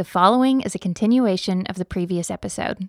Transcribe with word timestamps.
The 0.00 0.04
following 0.04 0.62
is 0.62 0.74
a 0.74 0.78
continuation 0.78 1.66
of 1.66 1.76
the 1.76 1.84
previous 1.84 2.30
episode. 2.30 2.88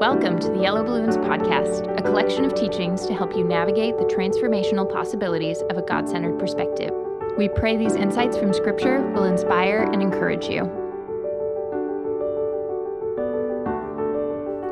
Welcome 0.00 0.40
to 0.40 0.50
the 0.50 0.58
Yellow 0.60 0.82
Balloons 0.82 1.16
Podcast, 1.16 1.96
a 1.96 2.02
collection 2.02 2.44
of 2.44 2.56
teachings 2.56 3.06
to 3.06 3.14
help 3.14 3.36
you 3.36 3.44
navigate 3.44 3.98
the 3.98 4.04
transformational 4.06 4.92
possibilities 4.92 5.62
of 5.70 5.78
a 5.78 5.82
God 5.82 6.08
centered 6.08 6.40
perspective. 6.40 6.90
We 7.38 7.48
pray 7.48 7.76
these 7.76 7.94
insights 7.94 8.36
from 8.36 8.52
Scripture 8.52 9.08
will 9.12 9.26
inspire 9.26 9.88
and 9.92 10.02
encourage 10.02 10.48
you. 10.48 10.64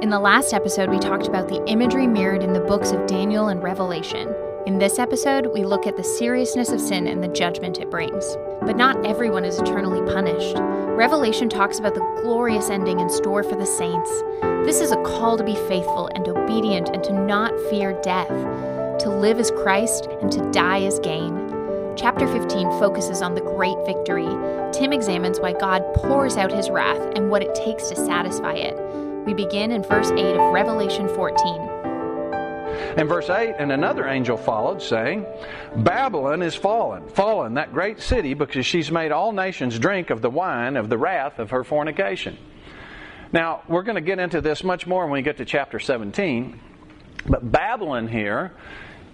In 0.03 0.11
the 0.11 0.19
last 0.19 0.53
episode, 0.53 0.91
we 0.91 0.99
talked 0.99 1.29
about 1.29 1.47
the 1.47 1.65
imagery 1.67 2.09
mirrored 2.09 2.43
in 2.43 2.55
the 2.55 2.61
books 2.61 2.91
of 2.91 3.07
Daniel 3.07 3.47
and 3.47 3.63
Revelation. 3.63 4.35
In 4.69 4.79
this 4.79 4.99
episode, 4.99 5.47
we 5.47 5.65
look 5.65 5.87
at 5.87 5.97
the 5.97 6.05
seriousness 6.05 6.69
of 6.69 6.79
sin 6.79 7.07
and 7.07 7.25
the 7.25 7.29
judgment 7.29 7.79
it 7.79 7.91
brings. 7.91 8.37
But 8.61 8.77
not 8.77 9.03
everyone 9.07 9.47
is 9.47 9.59
eternally 9.59 10.03
punished. 10.13 10.59
Revelation 10.59 11.49
talks 11.49 11.79
about 11.79 11.95
the 11.95 12.21
glorious 12.23 12.69
ending 12.69 13.01
in 13.01 13.09
store 13.09 13.43
for 13.43 13.57
the 13.57 13.65
saints. 13.65 14.11
This 14.67 14.83
is 14.83 14.91
a 14.91 15.03
call 15.05 15.39
to 15.39 15.43
be 15.43 15.55
faithful 15.55 16.09
and 16.09 16.29
obedient 16.29 16.91
and 16.91 17.03
to 17.05 17.15
not 17.15 17.59
fear 17.71 17.99
death, 18.03 18.29
to 18.99 19.09
live 19.09 19.39
as 19.39 19.51
Christ 19.53 20.07
and 20.21 20.31
to 20.33 20.51
die 20.51 20.83
as 20.83 20.99
gain. 20.99 21.35
Chapter 21.97 22.27
15 22.27 22.69
focuses 22.79 23.23
on 23.23 23.35
the 23.35 23.41
great 23.41 23.79
victory. 23.87 24.29
Tim 24.75 24.93
examines 24.93 25.41
why 25.41 25.55
God 25.55 25.83
pours 25.95 26.37
out 26.37 26.53
his 26.53 26.69
wrath 26.69 27.01
and 27.17 27.31
what 27.31 27.43
it 27.43 27.55
takes 27.55 27.89
to 27.89 27.97
satisfy 27.97 28.53
it. 28.53 28.77
We 29.25 29.33
begin 29.33 29.73
in 29.73 29.83
verse 29.83 30.11
8 30.11 30.37
of 30.37 30.53
Revelation 30.53 31.09
14. 31.09 31.78
In 32.97 33.07
verse 33.07 33.29
8, 33.29 33.57
and 33.59 33.71
another 33.71 34.07
angel 34.09 34.37
followed, 34.37 34.83
saying, 34.83 35.27
Babylon 35.77 36.43
is 36.43 36.55
fallen, 36.55 37.09
fallen, 37.09 37.55
that 37.55 37.73
great 37.73 38.01
city, 38.01 38.35
because 38.35 38.67
she's 38.67 38.91
made 38.91 39.13
all 39.13 39.33
nations 39.33 39.79
drink 39.79 40.11
of 40.11 40.23
the 40.23 40.31
wine 40.31 40.77
of 40.77 40.89
the 40.89 40.99
wrath 40.99 41.39
of 41.39 41.51
her 41.51 41.65
fornication. 41.65 42.39
Now, 43.33 43.63
we're 43.69 43.83
going 43.83 43.97
to 43.97 44.01
get 44.01 44.19
into 44.19 44.41
this 44.41 44.65
much 44.65 44.87
more 44.87 45.05
when 45.05 45.13
we 45.13 45.23
get 45.23 45.37
to 45.37 45.45
chapter 45.45 45.79
17, 45.79 46.59
but 47.27 47.53
Babylon 47.53 48.09
here 48.09 48.53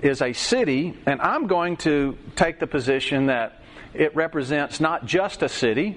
is 0.00 0.22
a 0.22 0.32
city, 0.32 0.96
and 1.06 1.20
I'm 1.20 1.46
going 1.46 1.77
to 1.78 2.16
take 2.36 2.60
the 2.60 2.66
position 2.66 3.27
that 3.27 3.60
it 3.92 4.14
represents 4.14 4.80
not 4.80 5.06
just 5.06 5.42
a 5.42 5.48
city, 5.48 5.96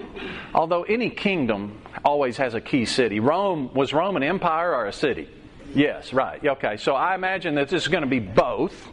although 0.53 0.83
any 0.83 1.09
kingdom 1.09 1.81
always 2.05 2.37
has 2.37 2.53
a 2.53 2.61
key 2.61 2.85
city. 2.85 3.19
Rome 3.19 3.73
was 3.73 3.93
Roman 3.93 4.23
empire 4.23 4.73
or 4.73 4.85
a 4.85 4.93
city? 4.93 5.27
Yes, 5.73 6.13
right. 6.13 6.43
Okay, 6.43 6.77
so 6.77 6.95
I 6.95 7.15
imagine 7.15 7.55
that 7.55 7.69
this 7.69 7.83
is 7.83 7.87
going 7.87 8.03
to 8.03 8.09
be 8.09 8.19
both. 8.19 8.87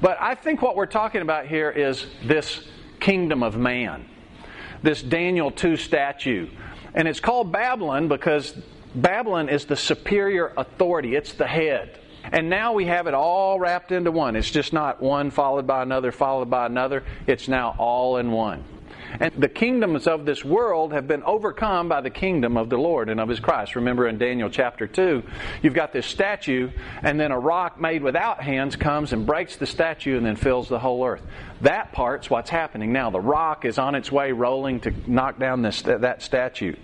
But 0.00 0.16
I 0.20 0.34
think 0.34 0.62
what 0.62 0.76
we're 0.76 0.86
talking 0.86 1.22
about 1.22 1.46
here 1.46 1.70
is 1.70 2.06
this 2.24 2.66
kingdom 3.00 3.42
of 3.42 3.56
man, 3.56 4.08
this 4.82 5.02
Daniel 5.02 5.50
2 5.50 5.76
statue. 5.76 6.48
And 6.94 7.08
it's 7.08 7.20
called 7.20 7.52
Babylon 7.52 8.08
because 8.08 8.54
Babylon 8.94 9.48
is 9.48 9.64
the 9.64 9.76
superior 9.76 10.52
authority, 10.56 11.14
it's 11.14 11.32
the 11.32 11.46
head. 11.46 11.98
And 12.30 12.50
now 12.50 12.74
we 12.74 12.84
have 12.86 13.06
it 13.06 13.14
all 13.14 13.58
wrapped 13.58 13.90
into 13.90 14.10
one. 14.10 14.36
It's 14.36 14.50
just 14.50 14.72
not 14.72 15.00
one 15.00 15.30
followed 15.30 15.66
by 15.66 15.82
another, 15.82 16.12
followed 16.12 16.50
by 16.50 16.66
another. 16.66 17.04
It's 17.26 17.48
now 17.48 17.74
all 17.78 18.18
in 18.18 18.30
one. 18.30 18.64
And 19.20 19.32
the 19.34 19.48
kingdoms 19.48 20.06
of 20.06 20.26
this 20.26 20.44
world 20.44 20.92
have 20.92 21.08
been 21.08 21.22
overcome 21.22 21.88
by 21.88 22.00
the 22.00 22.10
kingdom 22.10 22.56
of 22.56 22.68
the 22.68 22.76
Lord 22.76 23.08
and 23.08 23.20
of 23.20 23.28
his 23.28 23.40
Christ. 23.40 23.76
Remember 23.76 24.06
in 24.06 24.18
Daniel 24.18 24.50
chapter 24.50 24.86
2, 24.86 25.22
you've 25.62 25.74
got 25.74 25.92
this 25.92 26.06
statue, 26.06 26.70
and 27.02 27.18
then 27.18 27.30
a 27.30 27.38
rock 27.38 27.80
made 27.80 28.02
without 28.02 28.42
hands 28.42 28.76
comes 28.76 29.12
and 29.12 29.26
breaks 29.26 29.56
the 29.56 29.66
statue 29.66 30.16
and 30.16 30.26
then 30.26 30.36
fills 30.36 30.68
the 30.68 30.78
whole 30.78 31.04
earth. 31.04 31.22
That 31.62 31.92
part's 31.92 32.30
what's 32.30 32.50
happening 32.50 32.92
now. 32.92 33.10
The 33.10 33.20
rock 33.20 33.64
is 33.64 33.78
on 33.78 33.94
its 33.94 34.12
way 34.12 34.32
rolling 34.32 34.80
to 34.80 34.92
knock 35.06 35.38
down 35.38 35.62
this, 35.62 35.82
that 35.82 36.22
statue. 36.22 36.74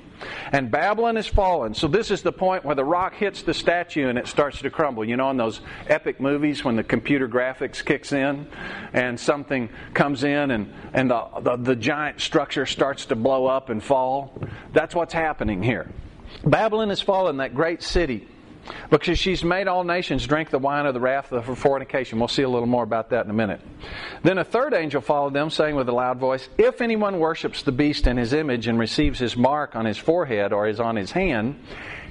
And 0.52 0.70
Babylon 0.70 1.16
is 1.16 1.26
fallen. 1.26 1.74
So 1.74 1.88
this 1.88 2.10
is 2.10 2.22
the 2.22 2.32
point 2.32 2.64
where 2.64 2.74
the 2.74 2.84
rock 2.84 3.14
hits 3.14 3.42
the 3.42 3.54
statue 3.54 4.08
and 4.08 4.18
it 4.18 4.26
starts 4.26 4.60
to 4.60 4.70
crumble. 4.70 5.04
You 5.04 5.16
know, 5.16 5.30
in 5.30 5.36
those 5.36 5.60
epic 5.88 6.20
movies 6.20 6.64
when 6.64 6.76
the 6.76 6.84
computer 6.84 7.28
graphics 7.28 7.84
kicks 7.84 8.12
in 8.12 8.46
and 8.92 9.18
something 9.18 9.68
comes 9.92 10.24
in 10.24 10.50
and, 10.50 10.72
and 10.92 11.10
the, 11.10 11.26
the, 11.40 11.56
the 11.56 11.76
giant 11.76 12.20
structure 12.20 12.66
starts 12.66 13.06
to 13.06 13.16
blow 13.16 13.46
up 13.46 13.70
and 13.70 13.82
fall. 13.82 14.40
That's 14.72 14.94
what's 14.94 15.14
happening 15.14 15.62
here. 15.62 15.90
Babylon 16.44 16.88
has 16.88 17.00
fallen, 17.00 17.38
that 17.38 17.54
great 17.54 17.82
city 17.82 18.28
because 18.90 19.18
she's 19.18 19.44
made 19.44 19.68
all 19.68 19.84
nations 19.84 20.26
drink 20.26 20.50
the 20.50 20.58
wine 20.58 20.86
of 20.86 20.94
the 20.94 21.00
wrath 21.00 21.32
of 21.32 21.46
her 21.46 21.54
fornication. 21.54 22.18
We'll 22.18 22.28
see 22.28 22.42
a 22.42 22.48
little 22.48 22.66
more 22.66 22.82
about 22.82 23.10
that 23.10 23.24
in 23.24 23.30
a 23.30 23.34
minute. 23.34 23.60
Then 24.22 24.38
a 24.38 24.44
third 24.44 24.74
angel 24.74 25.00
followed 25.00 25.34
them, 25.34 25.50
saying 25.50 25.74
with 25.74 25.88
a 25.88 25.92
loud 25.92 26.18
voice, 26.18 26.48
If 26.58 26.80
anyone 26.80 27.18
worships 27.18 27.62
the 27.62 27.72
beast 27.72 28.06
in 28.06 28.16
his 28.16 28.32
image 28.32 28.66
and 28.66 28.78
receives 28.78 29.18
his 29.18 29.36
mark 29.36 29.76
on 29.76 29.84
his 29.84 29.98
forehead 29.98 30.52
or 30.52 30.68
is 30.68 30.80
on 30.80 30.96
his 30.96 31.12
hand, 31.12 31.56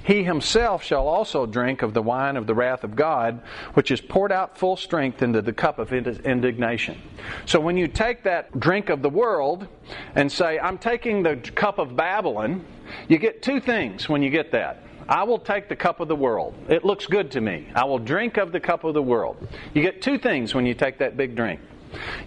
he 0.04 0.22
himself 0.22 0.84
shall 0.84 1.08
also 1.08 1.46
drink 1.46 1.80
of 1.80 1.94
the 1.94 2.02
wine 2.02 2.36
of 2.36 2.46
the 2.46 2.54
wrath 2.54 2.84
of 2.84 2.94
God, 2.94 3.40
which 3.72 3.90
is 3.90 4.02
poured 4.02 4.32
out 4.32 4.58
full 4.58 4.76
strength 4.76 5.22
into 5.22 5.40
the 5.40 5.52
cup 5.52 5.78
of 5.78 5.92
indignation. 5.94 7.00
So 7.46 7.58
when 7.58 7.78
you 7.78 7.88
take 7.88 8.24
that 8.24 8.60
drink 8.60 8.90
of 8.90 9.00
the 9.00 9.08
world 9.08 9.66
and 10.14 10.30
say, 10.30 10.58
I'm 10.58 10.76
taking 10.76 11.22
the 11.22 11.36
cup 11.36 11.78
of 11.78 11.96
Babylon, 11.96 12.66
you 13.08 13.16
get 13.16 13.42
two 13.42 13.60
things 13.60 14.06
when 14.06 14.22
you 14.22 14.28
get 14.28 14.52
that. 14.52 14.82
I 15.08 15.24
will 15.24 15.38
take 15.38 15.68
the 15.68 15.76
cup 15.76 16.00
of 16.00 16.08
the 16.08 16.16
world. 16.16 16.54
It 16.68 16.84
looks 16.84 17.06
good 17.06 17.32
to 17.32 17.40
me. 17.40 17.68
I 17.74 17.84
will 17.84 17.98
drink 17.98 18.36
of 18.36 18.52
the 18.52 18.60
cup 18.60 18.84
of 18.84 18.94
the 18.94 19.02
world. 19.02 19.36
You 19.74 19.82
get 19.82 20.02
two 20.02 20.18
things 20.18 20.54
when 20.54 20.66
you 20.66 20.74
take 20.74 20.98
that 20.98 21.16
big 21.16 21.36
drink 21.36 21.60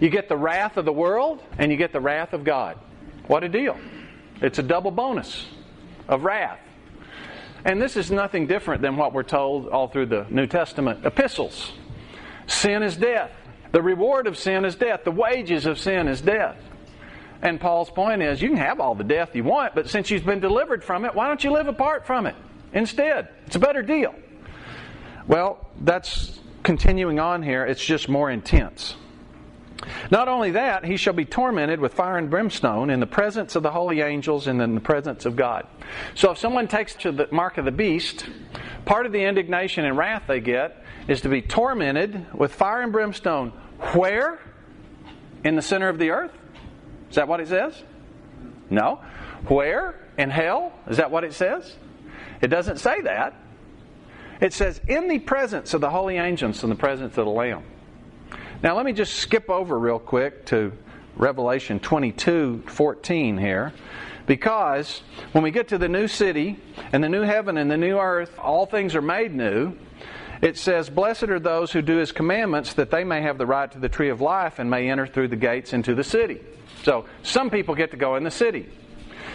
you 0.00 0.10
get 0.10 0.28
the 0.28 0.36
wrath 0.36 0.76
of 0.76 0.84
the 0.84 0.92
world, 0.92 1.42
and 1.58 1.70
you 1.70 1.78
get 1.78 1.92
the 1.92 2.00
wrath 2.00 2.32
of 2.32 2.44
God. 2.44 2.78
What 3.26 3.44
a 3.44 3.48
deal! 3.48 3.76
It's 4.40 4.58
a 4.58 4.62
double 4.62 4.90
bonus 4.90 5.46
of 6.06 6.24
wrath. 6.24 6.60
And 7.64 7.82
this 7.82 7.96
is 7.96 8.10
nothing 8.10 8.46
different 8.46 8.82
than 8.82 8.96
what 8.96 9.12
we're 9.12 9.24
told 9.24 9.68
all 9.68 9.88
through 9.88 10.06
the 10.06 10.26
New 10.30 10.46
Testament 10.46 11.04
epistles. 11.04 11.72
Sin 12.46 12.82
is 12.82 12.96
death. 12.96 13.32
The 13.72 13.82
reward 13.82 14.26
of 14.26 14.38
sin 14.38 14.64
is 14.64 14.76
death. 14.76 15.04
The 15.04 15.10
wages 15.10 15.66
of 15.66 15.78
sin 15.78 16.08
is 16.08 16.20
death. 16.20 16.56
And 17.42 17.60
Paul's 17.60 17.90
point 17.90 18.22
is 18.22 18.40
you 18.40 18.48
can 18.48 18.58
have 18.58 18.80
all 18.80 18.94
the 18.94 19.04
death 19.04 19.34
you 19.34 19.44
want, 19.44 19.74
but 19.74 19.90
since 19.90 20.10
you've 20.10 20.24
been 20.24 20.40
delivered 20.40 20.82
from 20.82 21.04
it, 21.04 21.14
why 21.14 21.28
don't 21.28 21.42
you 21.42 21.50
live 21.50 21.68
apart 21.68 22.06
from 22.06 22.26
it? 22.26 22.34
Instead. 22.72 23.28
It's 23.46 23.56
a 23.56 23.60
better 23.60 23.82
deal. 23.82 24.14
Well, 25.26 25.68
that's 25.80 26.40
continuing 26.62 27.18
on 27.18 27.42
here, 27.42 27.64
it's 27.64 27.84
just 27.84 28.08
more 28.08 28.30
intense. 28.30 28.96
Not 30.10 30.28
only 30.28 30.52
that, 30.52 30.84
he 30.84 30.96
shall 30.96 31.12
be 31.12 31.24
tormented 31.24 31.80
with 31.80 31.94
fire 31.94 32.18
and 32.18 32.28
brimstone 32.28 32.90
in 32.90 33.00
the 33.00 33.06
presence 33.06 33.54
of 33.54 33.62
the 33.62 33.70
holy 33.70 34.00
angels 34.00 34.46
and 34.46 34.60
in 34.60 34.74
the 34.74 34.80
presence 34.80 35.24
of 35.24 35.36
God. 35.36 35.66
So 36.14 36.32
if 36.32 36.38
someone 36.38 36.68
takes 36.68 36.94
to 36.96 37.12
the 37.12 37.28
mark 37.30 37.58
of 37.58 37.64
the 37.64 37.70
beast, 37.70 38.26
part 38.84 39.06
of 39.06 39.12
the 39.12 39.22
indignation 39.22 39.84
and 39.84 39.96
wrath 39.96 40.24
they 40.26 40.40
get 40.40 40.84
is 41.06 41.20
to 41.22 41.28
be 41.28 41.40
tormented 41.42 42.26
with 42.34 42.54
fire 42.54 42.82
and 42.82 42.92
brimstone. 42.92 43.50
Where? 43.94 44.40
In 45.44 45.56
the 45.56 45.62
center 45.62 45.88
of 45.88 45.98
the 45.98 46.10
earth? 46.10 46.32
Is 47.10 47.16
that 47.16 47.28
what 47.28 47.40
it 47.40 47.48
says? 47.48 47.82
No. 48.68 49.00
Where? 49.46 50.06
In 50.18 50.30
hell? 50.30 50.72
Is 50.88 50.96
that 50.96 51.10
what 51.10 51.24
it 51.24 51.32
says? 51.32 51.76
It 52.40 52.48
doesn't 52.48 52.78
say 52.78 53.00
that. 53.02 53.34
It 54.40 54.52
says, 54.52 54.80
in 54.86 55.08
the 55.08 55.18
presence 55.18 55.74
of 55.74 55.80
the 55.80 55.90
holy 55.90 56.16
angels 56.16 56.62
and 56.62 56.70
the 56.70 56.76
presence 56.76 57.18
of 57.18 57.24
the 57.24 57.30
Lamb. 57.30 57.64
Now, 58.62 58.76
let 58.76 58.84
me 58.84 58.92
just 58.92 59.14
skip 59.14 59.50
over 59.50 59.78
real 59.78 59.98
quick 59.98 60.46
to 60.46 60.72
Revelation 61.16 61.80
22 61.80 62.64
14 62.66 63.38
here. 63.38 63.72
Because 64.26 65.00
when 65.32 65.42
we 65.42 65.50
get 65.50 65.68
to 65.68 65.78
the 65.78 65.88
new 65.88 66.06
city 66.06 66.60
and 66.92 67.02
the 67.02 67.08
new 67.08 67.22
heaven 67.22 67.56
and 67.56 67.70
the 67.70 67.76
new 67.76 67.98
earth, 67.98 68.38
all 68.38 68.66
things 68.66 68.94
are 68.94 69.02
made 69.02 69.34
new. 69.34 69.74
It 70.42 70.56
says, 70.56 70.90
Blessed 70.90 71.24
are 71.24 71.40
those 71.40 71.72
who 71.72 71.82
do 71.82 71.96
his 71.96 72.12
commandments, 72.12 72.74
that 72.74 72.90
they 72.90 73.04
may 73.04 73.22
have 73.22 73.38
the 73.38 73.46
right 73.46 73.70
to 73.72 73.78
the 73.78 73.88
tree 73.88 74.10
of 74.10 74.20
life 74.20 74.58
and 74.58 74.70
may 74.70 74.90
enter 74.90 75.06
through 75.06 75.28
the 75.28 75.36
gates 75.36 75.72
into 75.72 75.94
the 75.94 76.04
city. 76.04 76.40
So, 76.84 77.06
some 77.22 77.50
people 77.50 77.74
get 77.74 77.90
to 77.90 77.96
go 77.96 78.16
in 78.16 78.22
the 78.22 78.30
city. 78.30 78.68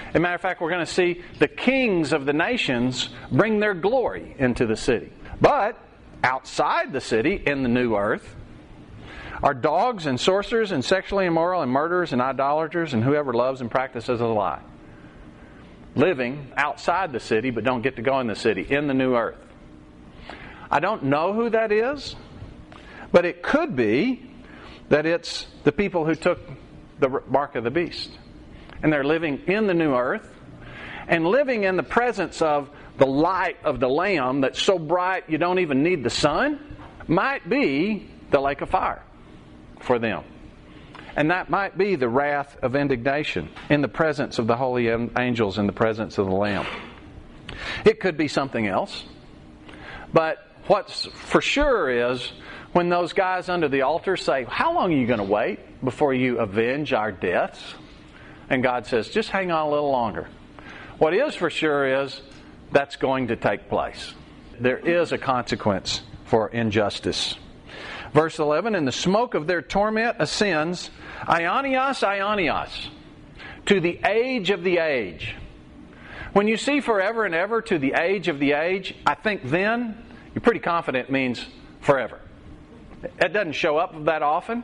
As 0.10 0.16
a 0.16 0.20
matter 0.20 0.36
of 0.36 0.42
fact, 0.42 0.62
we're 0.62 0.70
going 0.70 0.86
to 0.86 0.92
see 0.92 1.22
the 1.40 1.48
kings 1.48 2.14
of 2.14 2.26
the 2.26 2.34
nations 2.34 3.10
bring 3.32 3.60
their 3.60 3.74
glory 3.74 4.36
into 4.38 4.66
the 4.66 4.76
city. 4.76 5.12
But 5.42 5.78
outside 6.24 6.94
the 6.94 7.02
city, 7.02 7.42
in 7.46 7.64
the 7.64 7.70
new 7.70 7.96
earth, 7.96 8.36
are 9.42 9.54
dogs 9.54 10.06
and 10.06 10.20
sorcerers 10.20 10.72
and 10.72 10.86
sexually 10.86 11.26
immoral 11.26 11.62
and 11.62 11.72
murderers 11.72 12.14
and 12.14 12.22
idolaters 12.22 12.94
and 12.94 13.04
whoever 13.04 13.34
loves 13.34 13.60
and 13.60 13.70
practices 13.70 14.22
a 14.22 14.26
lie. 14.26 14.62
Living 15.96 16.52
outside 16.56 17.12
the 17.12 17.20
city, 17.20 17.50
but 17.50 17.64
don't 17.64 17.82
get 17.82 17.98
to 17.98 18.02
go 18.02 18.20
in 18.20 18.28
the 18.28 18.36
city, 18.36 18.66
in 18.70 18.88
the 18.88 18.94
new 18.94 19.16
earth. 19.16 19.38
I 20.72 20.80
don't 20.80 21.04
know 21.04 21.34
who 21.34 21.50
that 21.50 21.72
is, 21.72 22.16
but 23.12 23.26
it 23.26 23.44
could 23.44 23.76
be 23.76 24.32
that 24.90 25.06
it's 25.06 25.48
the 25.64 25.72
people 25.72 26.06
who 26.06 26.16
took 26.16 26.40
the 27.00 27.22
mark 27.28 27.56
of 27.56 27.64
the 27.64 27.72
beast 27.72 28.12
and 28.84 28.94
they're 28.94 29.04
living 29.04 29.42
in 29.48 29.66
the 29.66 29.74
new 29.74 29.96
earth 29.96 30.30
and 31.08 31.26
living 31.26 31.64
in 31.64 31.78
the 31.78 31.84
presence 31.84 32.42
of 32.42 32.70
the 32.98 33.08
light 33.08 33.58
of 33.64 33.80
the 33.80 33.90
Lamb 33.90 34.42
that's 34.42 34.62
so 34.62 34.78
bright 34.78 35.24
you 35.30 35.38
don't 35.38 35.60
even 35.60 35.82
need 35.82 36.04
the 36.04 36.10
sun 36.10 36.60
might 37.08 37.50
be 37.50 38.10
the 38.30 38.40
lake 38.40 38.62
of 38.62 38.70
fire 38.70 39.02
for 39.80 39.98
them. 39.98 40.24
And 41.16 41.32
that 41.32 41.50
might 41.50 41.78
be 41.78 41.96
the 41.96 42.10
wrath 42.10 42.58
of 42.62 42.76
indignation 42.76 43.50
in 43.70 43.82
the 43.82 43.88
presence 43.88 44.40
of 44.40 44.48
the 44.48 44.56
holy 44.56 44.90
angels, 45.18 45.58
in 45.58 45.68
the 45.68 45.74
presence 45.74 46.18
of 46.18 46.26
the 46.26 46.34
Lamb. 46.34 46.66
It 47.86 48.00
could 48.00 48.18
be 48.18 48.28
something 48.28 48.68
else. 48.68 49.04
But 50.12 50.46
what's 50.68 51.06
for 51.06 51.42
sure 51.42 52.12
is 52.12 52.32
when 52.72 52.90
those 52.90 53.14
guys 53.14 53.50
under 53.50 53.68
the 53.68 53.84
altar 53.84 54.18
say, 54.18 54.46
How 54.46 54.74
long 54.74 54.92
are 54.92 54.98
you 54.98 55.06
going 55.06 55.20
to 55.20 55.24
wait 55.24 55.84
before 55.84 56.14
you 56.14 56.40
avenge 56.40 56.94
our 56.94 57.12
deaths? 57.12 57.76
And 58.50 58.64
God 58.64 58.86
says, 58.86 59.10
Just 59.10 59.30
hang 59.30 59.52
on 59.52 59.68
a 59.68 59.70
little 59.70 59.92
longer. 59.92 60.28
What 60.98 61.14
is 61.14 61.36
for 61.36 61.50
sure 61.50 62.04
is 62.04 62.22
that's 62.72 62.96
going 62.96 63.28
to 63.28 63.36
take 63.36 63.70
place. 63.70 64.14
There 64.60 64.78
is 64.78 65.12
a 65.12 65.18
consequence 65.18 66.02
for 66.26 66.50
injustice. 66.50 67.36
Verse 68.14 68.38
11, 68.38 68.76
and 68.76 68.88
the 68.88 68.92
smoke 68.92 69.34
of 69.34 69.48
their 69.48 69.62
torment 69.62 70.18
ascends, 70.20 70.92
Aionios, 71.22 72.04
Aionios, 72.08 72.90
to 73.66 73.80
the 73.80 74.00
age 74.06 74.52
of 74.52 74.64
the 74.64 74.78
age. 74.78 75.36
When 76.34 76.48
you 76.48 76.58
see 76.58 76.80
forever 76.80 77.26
and 77.26 77.34
ever 77.34 77.62
to 77.64 77.80
the 77.80 77.94
age 77.94 78.28
of 78.28 78.40
the 78.40 78.54
age, 78.54 78.96
I 79.06 79.16
think 79.16 79.50
then 79.50 80.04
you're 80.34 80.42
pretty 80.42 80.60
confident 80.60 81.10
means 81.10 81.46
forever. 81.82 82.20
It 83.04 83.34
doesn't 83.34 83.54
show 83.54 83.78
up 83.78 84.06
that 84.06 84.22
often. 84.22 84.64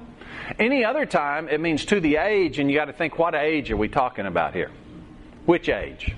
Any 0.58 0.84
other 0.86 1.06
time, 1.06 1.50
it 1.50 1.60
means 1.60 1.86
to 1.86 2.00
the 2.00 2.16
age, 2.16 2.60
and 2.60 2.70
you 2.70 2.78
got 2.78 2.86
to 2.86 2.94
think, 2.94 3.20
what 3.20 3.36
age 3.36 3.70
are 3.72 3.78
we 3.78 3.88
talking 3.88 4.26
about 4.26 4.54
here? 4.54 4.72
Which 5.46 5.70
age? 5.70 6.16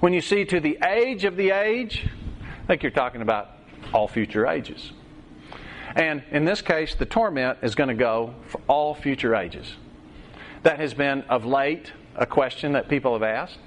When 0.00 0.12
you 0.12 0.20
see 0.20 0.44
to 0.46 0.60
the 0.60 0.78
age 0.84 1.24
of 1.24 1.36
the 1.36 1.50
age, 1.50 2.08
I 2.62 2.66
think 2.66 2.82
you're 2.82 2.90
talking 2.90 3.22
about 3.22 3.50
all 3.92 4.08
future 4.08 4.46
ages. 4.46 4.92
And 5.94 6.22
in 6.30 6.44
this 6.44 6.62
case, 6.62 6.94
the 6.94 7.06
torment 7.06 7.58
is 7.62 7.74
going 7.74 7.88
to 7.88 7.94
go 7.94 8.34
for 8.46 8.60
all 8.66 8.94
future 8.94 9.34
ages. 9.34 9.74
That 10.62 10.80
has 10.80 10.94
been 10.94 11.22
of 11.22 11.44
late 11.44 11.92
a 12.16 12.26
question 12.26 12.72
that 12.72 12.88
people 12.88 13.12
have 13.12 13.22
asked. 13.22 13.58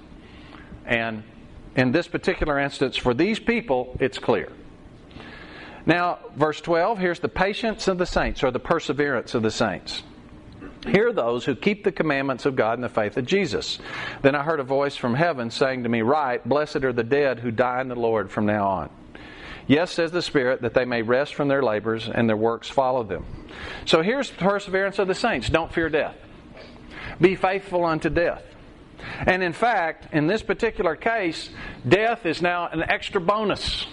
And 0.86 1.24
in 1.76 1.92
this 1.92 2.08
particular 2.08 2.58
instance, 2.60 2.98
for 2.98 3.14
these 3.14 3.40
people, 3.40 3.96
it's 4.00 4.18
clear. 4.18 4.52
Now, 5.86 6.20
verse 6.36 6.62
12, 6.62 6.98
here's 6.98 7.20
the 7.20 7.30
patience 7.30 7.88
of 7.88 7.98
the 7.98 8.06
saints, 8.06 8.44
or 8.44 8.52
the 8.52 8.60
perseverance 8.60 9.36
of 9.36 9.44
the 9.44 9.52
saints. 9.52 10.04
Hear 10.88 11.12
those 11.12 11.46
who 11.46 11.56
keep 11.56 11.84
the 11.84 11.92
commandments 11.92 12.46
of 12.46 12.56
God 12.56 12.76
and 12.76 12.84
the 12.84 12.90
faith 12.90 13.18
of 13.18 13.26
Jesus. 13.26 13.80
Then 14.22 14.36
I 14.36 14.44
heard 14.44 14.60
a 14.60 14.64
voice 14.64 14.96
from 14.96 15.16
heaven 15.16 15.50
saying 15.50 15.84
to 15.84 15.90
me, 15.90 16.02
Write, 16.02 16.48
blessed 16.48 16.84
are 16.84 16.94
the 16.94 17.04
dead 17.04 17.40
who 17.40 17.52
die 17.52 17.82
in 17.82 17.88
the 17.88 17.96
Lord 17.96 18.30
from 18.30 18.46
now 18.46 18.68
on. 18.68 18.90
Yes, 19.68 19.92
says 19.92 20.12
the 20.12 20.22
Spirit, 20.22 20.62
that 20.62 20.76
they 20.76 20.86
may 20.86 21.02
rest 21.02 21.34
from 21.34 21.48
their 21.48 21.64
labors 21.64 22.08
and 22.08 22.30
their 22.30 22.38
works 22.38 22.70
follow 22.70 23.04
them. 23.04 23.26
So 23.86 24.04
here's 24.04 24.30
the 24.30 24.38
perseverance 24.38 25.00
of 25.00 25.08
the 25.08 25.16
saints. 25.16 25.50
Don't 25.50 25.74
fear 25.74 25.90
death. 25.90 26.16
Be 27.20 27.36
faithful 27.36 27.84
unto 27.84 28.10
death. 28.10 28.44
And 29.26 29.42
in 29.42 29.54
fact, 29.54 30.14
in 30.14 30.28
this 30.28 30.44
particular 30.44 30.96
case, 30.96 31.50
death 31.88 32.26
is 32.28 32.42
now 32.42 32.68
an 32.68 32.84
extra 32.84 33.20
bonus. 33.20 33.88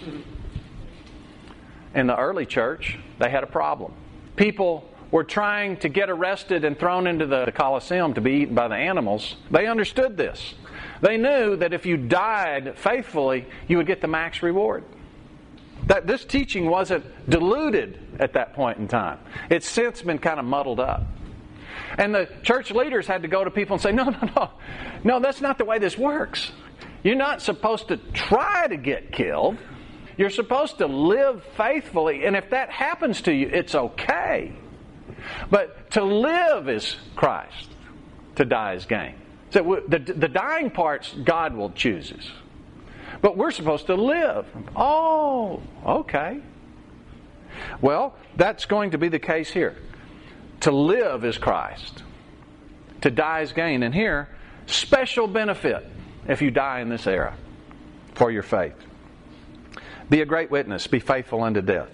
In 1.93 2.07
the 2.07 2.17
early 2.17 2.45
church, 2.45 2.97
they 3.19 3.29
had 3.29 3.43
a 3.43 3.47
problem. 3.47 3.93
People 4.35 4.89
were 5.11 5.23
trying 5.23 5.77
to 5.77 5.89
get 5.89 6.09
arrested 6.09 6.65
and 6.65 6.77
thrown 6.77 7.05
into 7.05 7.27
the 7.27 7.51
Colosseum 7.53 8.15
to 8.15 8.21
be 8.21 8.31
eaten 8.31 8.55
by 8.55 8.67
the 8.67 8.75
animals. 8.75 9.35
They 9.51 9.67
understood 9.67 10.17
this. 10.17 10.55
They 11.01 11.17
knew 11.17 11.55
that 11.57 11.71
if 11.71 11.85
you 11.85 11.97
died 11.97 12.77
faithfully, 12.77 13.45
you 13.67 13.77
would 13.77 13.85
get 13.85 14.01
the 14.01 14.07
max 14.07 14.41
reward. 14.41 14.83
That 15.85 16.07
this 16.07 16.25
teaching 16.25 16.65
wasn't 16.67 17.05
diluted 17.29 17.99
at 18.19 18.33
that 18.33 18.53
point 18.53 18.79
in 18.79 18.87
time. 18.87 19.19
It's 19.51 19.69
since 19.69 20.01
been 20.01 20.17
kind 20.17 20.39
of 20.39 20.45
muddled 20.45 20.79
up. 20.79 21.05
And 21.97 22.15
the 22.15 22.27
church 22.41 22.71
leaders 22.71 23.05
had 23.05 23.21
to 23.21 23.27
go 23.27 23.43
to 23.43 23.51
people 23.51 23.75
and 23.75 23.81
say, 23.81 23.91
no, 23.91 24.05
no, 24.09 24.29
no, 24.35 24.49
no, 25.03 25.19
that's 25.19 25.41
not 25.41 25.57
the 25.59 25.65
way 25.65 25.77
this 25.77 25.97
works. 25.97 26.51
You're 27.03 27.15
not 27.15 27.41
supposed 27.41 27.89
to 27.89 27.97
try 27.97 28.67
to 28.67 28.77
get 28.77 29.11
killed. 29.11 29.57
You're 30.17 30.29
supposed 30.29 30.77
to 30.77 30.87
live 30.87 31.43
faithfully. 31.57 32.25
And 32.25 32.35
if 32.35 32.51
that 32.51 32.69
happens 32.69 33.21
to 33.23 33.33
you, 33.33 33.49
it's 33.51 33.75
okay. 33.75 34.53
But 35.49 35.91
to 35.91 36.03
live 36.03 36.69
is 36.69 36.95
Christ, 37.15 37.69
to 38.35 38.45
die 38.45 38.73
is 38.73 38.85
gain. 38.85 39.15
So 39.51 39.83
the, 39.87 39.99
the 39.99 40.27
dying 40.27 40.71
parts, 40.71 41.13
God 41.13 41.55
will 41.55 41.71
chooses. 41.71 42.29
But 43.21 43.37
we're 43.37 43.51
supposed 43.51 43.87
to 43.87 43.95
live. 43.95 44.45
Oh, 44.75 45.61
okay. 45.85 46.39
Well, 47.81 48.15
that's 48.35 48.65
going 48.65 48.91
to 48.91 48.97
be 48.97 49.09
the 49.09 49.19
case 49.19 49.49
here. 49.51 49.77
To 50.61 50.71
live 50.71 51.23
is 51.23 51.37
Christ, 51.37 52.03
to 53.01 53.11
die 53.11 53.41
is 53.41 53.53
gain. 53.53 53.83
And 53.83 53.93
here, 53.93 54.29
special 54.65 55.27
benefit 55.27 55.85
if 56.27 56.41
you 56.41 56.51
die 56.51 56.79
in 56.79 56.89
this 56.89 57.05
era 57.05 57.35
for 58.15 58.31
your 58.31 58.43
faith. 58.43 58.75
Be 60.13 60.21
a 60.21 60.25
great 60.27 60.51
witness, 60.51 60.85
be 60.85 60.99
faithful 60.99 61.41
unto 61.41 61.59
death. 61.59 61.89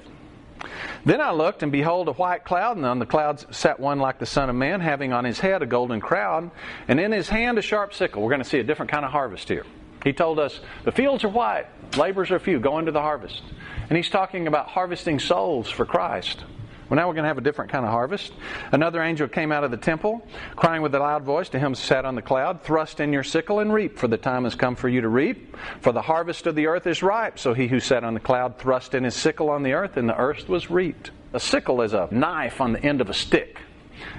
Then 1.06 1.22
I 1.22 1.32
looked, 1.32 1.64
and 1.64 1.72
behold, 1.72 2.10
a 2.10 2.12
white 2.12 2.44
cloud, 2.44 2.76
and 2.76 2.86
on 2.86 3.00
the 3.00 3.06
clouds 3.06 3.46
sat 3.50 3.80
one 3.80 4.00
like 4.00 4.20
the 4.20 4.26
Son 4.26 4.50
of 4.50 4.58
Man, 4.58 4.82
having 4.82 5.14
on 5.14 5.24
his 5.24 5.40
head 5.40 5.62
a 5.62 5.66
golden 5.66 6.02
crown, 6.02 6.52
and 6.90 7.00
in 7.00 7.14
his 7.14 7.30
hand 7.30 7.58
a 7.58 7.62
sharp 7.62 7.94
sickle. 7.94 8.22
We're 8.22 8.32
going 8.32 8.44
to 8.44 8.50
see 8.50 8.60
a 8.60 8.64
different 8.66 8.92
kind 8.92 9.06
of 9.06 9.12
harvest 9.12 9.48
here. 9.48 9.66
He 10.04 10.12
told 10.12 10.38
us, 10.38 10.60
The 10.84 10.92
fields 10.92 11.24
are 11.24 11.30
white, 11.30 11.68
labors 11.96 12.30
are 12.30 12.40
few, 12.40 12.60
go 12.60 12.78
into 12.78 12.92
the 12.92 13.00
harvest. 13.00 13.42
And 13.90 13.96
he's 13.96 14.10
talking 14.10 14.48
about 14.48 14.68
harvesting 14.68 15.20
souls 15.20 15.70
for 15.70 15.86
Christ. 15.86 16.44
Well, 16.90 16.98
now 16.98 17.08
we're 17.08 17.14
going 17.14 17.24
to 17.24 17.28
have 17.28 17.38
a 17.38 17.42
different 17.42 17.72
kind 17.72 17.86
of 17.86 17.92
harvest. 17.92 18.34
Another 18.72 19.04
angel 19.04 19.28
came 19.28 19.52
out 19.52 19.64
of 19.64 19.70
the 19.70 19.78
temple, 19.78 20.26
crying 20.56 20.82
with 20.82 20.96
a 20.96 21.00
loud 21.00 21.24
voice 21.24 21.50
to 21.50 21.60
him 21.60 21.72
who 21.72 21.76
sat 21.76 22.04
on 22.04 22.16
the 22.16 22.22
cloud, 22.22 22.64
Thrust 22.64 23.00
in 23.00 23.14
your 23.14 23.24
sickle 23.24 23.60
and 23.60 23.72
reap, 23.72 23.98
for 24.00 24.08
the 24.08 24.18
time 24.18 24.44
has 24.46 24.56
come 24.56 24.76
for 24.76 24.90
you 24.90 25.02
to 25.02 25.08
reap. 25.08 25.56
For 25.82 25.92
the 25.92 26.02
harvest 26.02 26.48
of 26.48 26.56
the 26.56 26.66
earth 26.66 26.88
is 26.88 27.04
ripe. 27.04 27.38
So 27.38 27.54
he 27.54 27.68
who 27.68 27.80
sat 27.80 28.04
on 28.04 28.16
the 28.16 28.20
cloud 28.20 28.58
thrust 28.58 28.96
in 28.96 29.04
his 29.04 29.16
sickle 29.16 29.52
on 29.52 29.62
the 29.62 29.74
earth, 29.74 29.98
and 29.98 30.10
the 30.10 30.18
earth 30.18 30.50
was 30.50 30.72
reaped. 30.72 31.12
A 31.34 31.40
sickle 31.40 31.84
is 31.84 31.94
a 31.94 32.08
knife 32.10 32.60
on 32.60 32.74
the 32.74 32.84
end 32.84 33.02
of 33.02 33.10
a 33.10 33.14
stick, 33.14 33.60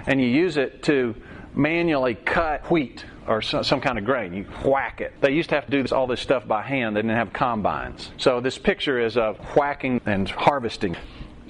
and 0.07 0.21
you 0.21 0.29
use 0.29 0.57
it 0.57 0.85
to 0.85 1.17
manually 1.55 2.15
cut 2.15 2.71
wheat 2.71 3.05
or 3.27 3.43
some, 3.43 3.81
kind 3.81 3.99
of 3.99 4.05
grain. 4.05 4.33
You 4.33 4.45
whack 4.65 5.01
it. 5.01 5.13
They 5.21 5.33
used 5.33 5.49
to 5.51 5.55
have 5.57 5.65
to 5.67 5.71
do 5.71 5.83
this, 5.83 5.93
all 5.93 6.07
this 6.07 6.21
stuff 6.21 6.47
by 6.47 6.63
hand. 6.63 6.97
They 6.97 7.03
didn't 7.03 7.17
have 7.17 7.33
combines. 7.33 8.11
So 8.17 8.41
this 8.41 8.59
picture 8.59 9.01
is 9.01 9.17
of 9.17 9.39
whacking 9.57 10.01
and 10.07 10.29
harvesting. 10.29 10.97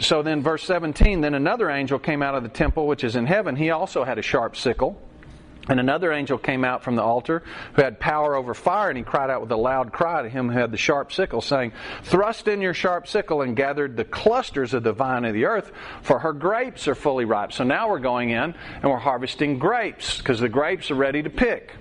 So 0.01 0.23
then, 0.23 0.43
verse 0.43 0.65
17 0.65 1.21
then 1.21 1.35
another 1.35 1.71
angel 1.71 1.99
came 1.99 2.23
out 2.23 2.35
of 2.35 2.43
the 2.43 2.49
temple 2.49 2.87
which 2.87 3.05
is 3.05 3.17
in 3.17 3.27
heaven. 3.27 3.55
He 3.55 3.71
also 3.71 4.03
had 4.03 4.19
a 4.19 4.23
sharp 4.23 4.57
sickle. 4.57 5.01
And 5.69 5.79
another 5.79 6.11
angel 6.11 6.39
came 6.39 6.65
out 6.65 6.83
from 6.83 6.97
the 6.97 7.03
altar 7.03 7.45
who 7.75 7.83
had 7.83 8.01
power 8.01 8.35
over 8.35 8.55
fire, 8.55 8.89
and 8.89 8.99
he 8.99 9.05
cried 9.05 9.31
out 9.31 9.43
with 9.43 9.53
a 9.53 9.57
loud 9.57 9.93
cry 9.93 10.23
to 10.23 10.29
him 10.29 10.49
who 10.49 10.59
had 10.59 10.73
the 10.73 10.79
sharp 10.79 11.13
sickle, 11.13 11.43
saying, 11.43 11.73
Thrust 12.03 12.49
in 12.49 12.61
your 12.61 12.75
sharp 12.75 13.07
sickle 13.07 13.43
and 13.43 13.55
gathered 13.55 13.97
the 13.97 14.05
clusters 14.05 14.75
of 14.75 14.83
the 14.83 14.93
vine 14.93 15.25
of 15.25 15.35
the 15.35 15.45
earth, 15.45 15.71
for 16.03 16.19
her 16.19 16.33
grapes 16.33 16.89
are 16.89 16.97
fully 16.97 17.25
ripe. 17.25 17.53
So 17.53 17.63
now 17.63 17.89
we're 17.89 18.01
going 18.01 18.31
in 18.31 18.55
and 18.83 18.85
we're 18.85 18.97
harvesting 18.97 19.59
grapes, 19.59 20.19
because 20.19 20.41
the 20.41 20.49
grapes 20.49 20.91
are 20.91 20.97
ready 20.97 21.23
to 21.23 21.31
pick. 21.31 21.73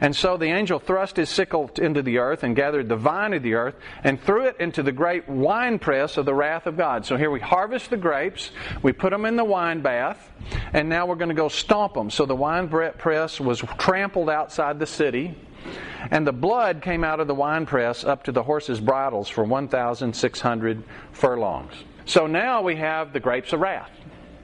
And 0.00 0.14
so 0.14 0.36
the 0.36 0.46
angel 0.46 0.78
thrust 0.78 1.16
his 1.16 1.28
sickle 1.28 1.70
into 1.76 2.02
the 2.02 2.18
earth 2.18 2.42
and 2.42 2.54
gathered 2.54 2.88
the 2.88 2.96
vine 2.96 3.32
of 3.32 3.42
the 3.42 3.54
earth 3.54 3.74
and 4.04 4.20
threw 4.20 4.46
it 4.46 4.56
into 4.60 4.82
the 4.82 4.92
great 4.92 5.28
winepress 5.28 6.16
of 6.16 6.24
the 6.24 6.34
wrath 6.34 6.66
of 6.66 6.76
God. 6.76 7.04
So 7.04 7.16
here 7.16 7.30
we 7.30 7.40
harvest 7.40 7.90
the 7.90 7.96
grapes, 7.96 8.50
we 8.82 8.92
put 8.92 9.10
them 9.10 9.24
in 9.24 9.36
the 9.36 9.44
wine 9.44 9.80
bath, 9.80 10.30
and 10.72 10.88
now 10.88 11.06
we're 11.06 11.16
going 11.16 11.30
to 11.30 11.34
go 11.34 11.48
stomp 11.48 11.94
them. 11.94 12.10
So 12.10 12.26
the 12.26 12.36
wine 12.36 12.68
press 12.68 13.40
was 13.40 13.60
trampled 13.78 14.30
outside 14.30 14.78
the 14.78 14.86
city, 14.86 15.36
and 16.10 16.26
the 16.26 16.32
blood 16.32 16.82
came 16.82 17.02
out 17.02 17.20
of 17.20 17.26
the 17.26 17.34
wine 17.34 17.66
press 17.66 18.04
up 18.04 18.24
to 18.24 18.32
the 18.32 18.42
horses' 18.42 18.80
bridles 18.80 19.28
for 19.28 19.44
1,600 19.44 20.84
furlongs. 21.12 21.72
So 22.04 22.26
now 22.26 22.62
we 22.62 22.76
have 22.76 23.12
the 23.12 23.20
grapes 23.20 23.52
of 23.52 23.60
wrath. 23.60 23.90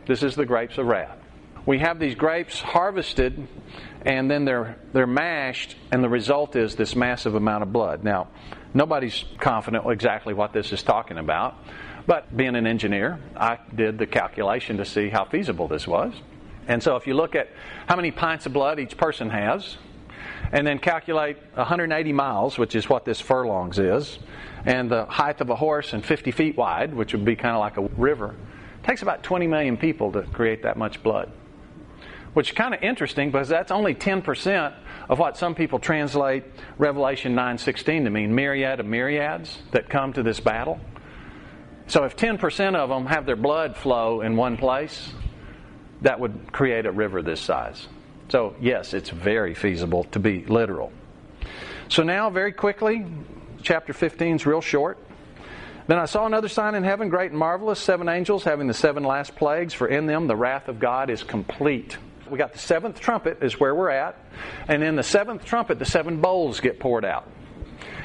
This 0.06 0.22
is 0.22 0.34
the 0.34 0.44
grapes 0.44 0.76
of 0.76 0.86
wrath 0.86 1.18
we 1.66 1.78
have 1.78 1.98
these 1.98 2.14
grapes 2.14 2.60
harvested 2.60 3.48
and 4.04 4.30
then 4.30 4.44
they're 4.44 4.76
they're 4.92 5.06
mashed 5.06 5.76
and 5.90 6.04
the 6.04 6.08
result 6.08 6.56
is 6.56 6.76
this 6.76 6.94
massive 6.94 7.34
amount 7.34 7.62
of 7.62 7.72
blood. 7.72 8.04
Now, 8.04 8.28
nobody's 8.74 9.24
confident 9.38 9.86
exactly 9.86 10.34
what 10.34 10.52
this 10.52 10.72
is 10.72 10.82
talking 10.82 11.18
about, 11.18 11.56
but 12.06 12.36
being 12.36 12.54
an 12.56 12.66
engineer, 12.66 13.18
I 13.36 13.58
did 13.74 13.98
the 13.98 14.06
calculation 14.06 14.76
to 14.76 14.84
see 14.84 15.08
how 15.08 15.24
feasible 15.24 15.68
this 15.68 15.86
was. 15.86 16.12
And 16.66 16.82
so 16.82 16.96
if 16.96 17.06
you 17.06 17.14
look 17.14 17.34
at 17.34 17.50
how 17.86 17.96
many 17.96 18.10
pints 18.10 18.46
of 18.46 18.52
blood 18.52 18.78
each 18.78 18.96
person 18.96 19.30
has, 19.30 19.76
and 20.52 20.66
then 20.66 20.78
calculate 20.78 21.36
180 21.54 22.12
miles, 22.12 22.58
which 22.58 22.74
is 22.74 22.88
what 22.88 23.04
this 23.04 23.20
furlongs 23.20 23.78
is, 23.78 24.18
and 24.64 24.90
the 24.90 25.04
height 25.06 25.40
of 25.40 25.50
a 25.50 25.56
horse 25.56 25.92
and 25.92 26.04
50 26.04 26.30
feet 26.30 26.56
wide, 26.56 26.94
which 26.94 27.12
would 27.12 27.24
be 27.24 27.36
kind 27.36 27.54
of 27.54 27.60
like 27.60 27.76
a 27.76 27.82
river, 28.00 28.34
it 28.82 28.86
takes 28.86 29.02
about 29.02 29.22
20 29.22 29.46
million 29.46 29.76
people 29.76 30.12
to 30.12 30.22
create 30.22 30.62
that 30.62 30.76
much 30.76 31.02
blood 31.02 31.30
which 32.34 32.50
is 32.50 32.54
kind 32.54 32.74
of 32.74 32.82
interesting 32.82 33.30
because 33.30 33.48
that's 33.48 33.70
only 33.70 33.94
10% 33.94 34.74
of 35.08 35.18
what 35.18 35.36
some 35.36 35.54
people 35.54 35.78
translate 35.78 36.44
Revelation 36.78 37.34
9:16 37.34 38.04
to 38.04 38.10
mean 38.10 38.34
myriad 38.34 38.80
of 38.80 38.86
myriads 38.86 39.62
that 39.70 39.88
come 39.88 40.12
to 40.12 40.22
this 40.22 40.40
battle. 40.40 40.78
So 41.86 42.04
if 42.04 42.16
10% 42.16 42.76
of 42.76 42.88
them 42.88 43.06
have 43.06 43.26
their 43.26 43.36
blood 43.36 43.76
flow 43.76 44.20
in 44.20 44.36
one 44.36 44.56
place, 44.56 45.12
that 46.02 46.20
would 46.20 46.52
create 46.52 46.86
a 46.86 46.92
river 46.92 47.22
this 47.22 47.40
size. 47.40 47.88
So, 48.28 48.54
yes, 48.60 48.94
it's 48.94 49.10
very 49.10 49.54
feasible 49.54 50.04
to 50.04 50.18
be 50.18 50.44
literal. 50.46 50.92
So, 51.88 52.02
now, 52.02 52.30
very 52.30 52.52
quickly, 52.52 53.04
chapter 53.62 53.92
15 53.92 54.36
is 54.36 54.46
real 54.46 54.60
short. 54.60 54.98
Then 55.86 55.98
I 55.98 56.06
saw 56.06 56.24
another 56.24 56.48
sign 56.48 56.74
in 56.74 56.82
heaven, 56.82 57.10
great 57.10 57.30
and 57.30 57.38
marvelous, 57.38 57.78
seven 57.78 58.08
angels 58.08 58.44
having 58.44 58.66
the 58.66 58.74
seven 58.74 59.04
last 59.04 59.36
plagues, 59.36 59.74
for 59.74 59.86
in 59.86 60.06
them 60.06 60.26
the 60.26 60.36
wrath 60.36 60.68
of 60.68 60.78
God 60.78 61.10
is 61.10 61.22
complete. 61.22 61.98
We 62.30 62.38
got 62.38 62.52
the 62.52 62.58
seventh 62.58 63.00
trumpet, 63.00 63.42
is 63.42 63.58
where 63.58 63.74
we're 63.74 63.90
at. 63.90 64.16
And 64.68 64.82
in 64.82 64.96
the 64.96 65.02
seventh 65.02 65.44
trumpet, 65.44 65.78
the 65.78 65.84
seven 65.84 66.20
bowls 66.20 66.60
get 66.60 66.80
poured 66.80 67.04
out. 67.04 67.28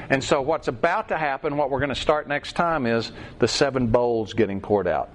And 0.09 0.23
so, 0.23 0.41
what's 0.41 0.67
about 0.67 1.09
to 1.09 1.17
happen, 1.17 1.55
what 1.55 1.69
we're 1.69 1.79
going 1.79 1.89
to 1.89 1.95
start 1.95 2.27
next 2.27 2.53
time, 2.53 2.85
is 2.85 3.11
the 3.37 3.47
seven 3.47 3.87
bowls 3.87 4.33
getting 4.33 4.59
poured 4.59 4.87
out. 4.87 5.09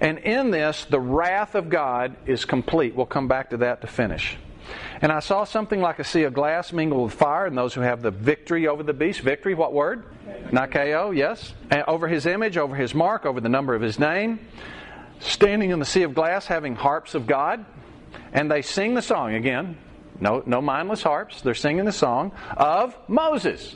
And 0.00 0.18
in 0.18 0.50
this, 0.50 0.86
the 0.86 1.00
wrath 1.00 1.54
of 1.54 1.68
God 1.68 2.16
is 2.26 2.44
complete. 2.44 2.94
We'll 2.94 3.06
come 3.06 3.28
back 3.28 3.50
to 3.50 3.58
that 3.58 3.80
to 3.82 3.86
finish. 3.86 4.36
And 5.02 5.12
I 5.12 5.20
saw 5.20 5.44
something 5.44 5.80
like 5.80 5.98
a 5.98 6.04
sea 6.04 6.22
of 6.22 6.32
glass 6.32 6.72
mingled 6.72 7.04
with 7.04 7.12
fire, 7.12 7.46
and 7.46 7.56
those 7.56 7.74
who 7.74 7.82
have 7.82 8.02
the 8.02 8.10
victory 8.10 8.66
over 8.66 8.82
the 8.82 8.94
beast. 8.94 9.20
Victory, 9.20 9.54
what 9.54 9.72
word? 9.72 10.04
Nikao, 10.50 11.14
yes. 11.14 11.52
And 11.70 11.84
over 11.86 12.08
his 12.08 12.26
image, 12.26 12.56
over 12.56 12.74
his 12.74 12.94
mark, 12.94 13.26
over 13.26 13.40
the 13.40 13.48
number 13.48 13.74
of 13.74 13.82
his 13.82 13.98
name. 13.98 14.40
Standing 15.20 15.70
in 15.70 15.78
the 15.78 15.84
sea 15.84 16.02
of 16.02 16.14
glass, 16.14 16.46
having 16.46 16.74
harps 16.74 17.14
of 17.14 17.26
God. 17.26 17.64
And 18.32 18.50
they 18.50 18.62
sing 18.62 18.94
the 18.94 19.02
song 19.02 19.34
again. 19.34 19.78
No, 20.20 20.42
no 20.46 20.60
mindless 20.60 21.02
harps. 21.02 21.42
They're 21.42 21.54
singing 21.54 21.84
the 21.84 21.92
song 21.92 22.32
of 22.56 22.96
Moses. 23.08 23.74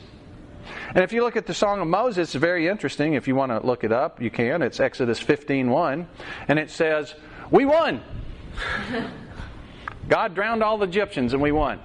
And 0.93 1.03
if 1.03 1.13
you 1.13 1.23
look 1.23 1.35
at 1.35 1.45
the 1.45 1.53
Song 1.53 1.81
of 1.81 1.87
Moses, 1.87 2.29
it's 2.29 2.35
very 2.35 2.67
interesting. 2.67 3.13
If 3.13 3.27
you 3.27 3.35
want 3.35 3.51
to 3.51 3.65
look 3.65 3.83
it 3.83 3.91
up, 3.91 4.21
you 4.21 4.29
can. 4.29 4.61
It's 4.61 4.79
Exodus 4.79 5.19
15.1. 5.21 6.05
And 6.47 6.59
it 6.59 6.69
says, 6.69 7.15
We 7.51 7.65
won! 7.65 8.01
God 10.07 10.33
drowned 10.35 10.63
all 10.63 10.77
the 10.77 10.85
Egyptians 10.85 11.33
and 11.33 11.41
we 11.41 11.51
won. 11.51 11.79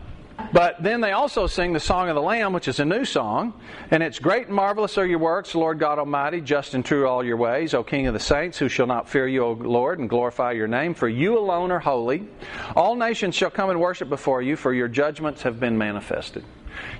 But 0.53 0.83
then 0.83 1.01
they 1.01 1.13
also 1.13 1.47
sing 1.47 1.73
the 1.73 1.81
Song 1.81 2.09
of 2.09 2.15
the 2.15 2.23
Lamb, 2.23 2.53
which 2.53 2.69
is 2.69 2.79
a 2.81 2.85
new 2.85 3.05
song, 3.05 3.55
and 3.91 4.03
it's 4.03 4.19
great 4.19 4.47
and 4.47 4.55
marvelous 4.55 4.99
are 4.99 5.07
your 5.07 5.19
works, 5.19 5.55
Lord 5.55 5.79
God 5.79 5.99
Almighty, 5.99 6.41
just 6.41 6.75
and 6.75 6.85
true 6.85 7.09
all 7.09 7.25
your 7.25 7.37
ways, 7.37 7.75
O 7.75 7.83
King 7.83 8.07
of 8.07 8.15
the 8.15 8.21
saints, 8.21 8.59
who 8.59 8.69
shall 8.69 8.87
not 8.87 9.09
fear 9.09 9.27
you, 9.27 9.45
O 9.45 9.53
Lord, 9.53 9.99
and 9.99 10.09
glorify 10.09 10.53
your 10.53 10.69
name, 10.69 10.95
for 10.95 11.09
you 11.09 11.39
alone 11.39 11.71
are 11.71 11.81
holy. 11.81 12.29
All 12.77 12.95
nations 12.95 13.35
shall 13.35 13.51
come 13.51 13.71
and 13.71 13.81
worship 13.81 14.09
before 14.09 14.43
you, 14.43 14.57
for 14.57 14.73
your 14.73 14.89
judgments 14.89 15.43
have 15.43 15.59
been 15.59 15.77
manifested. 15.77 16.45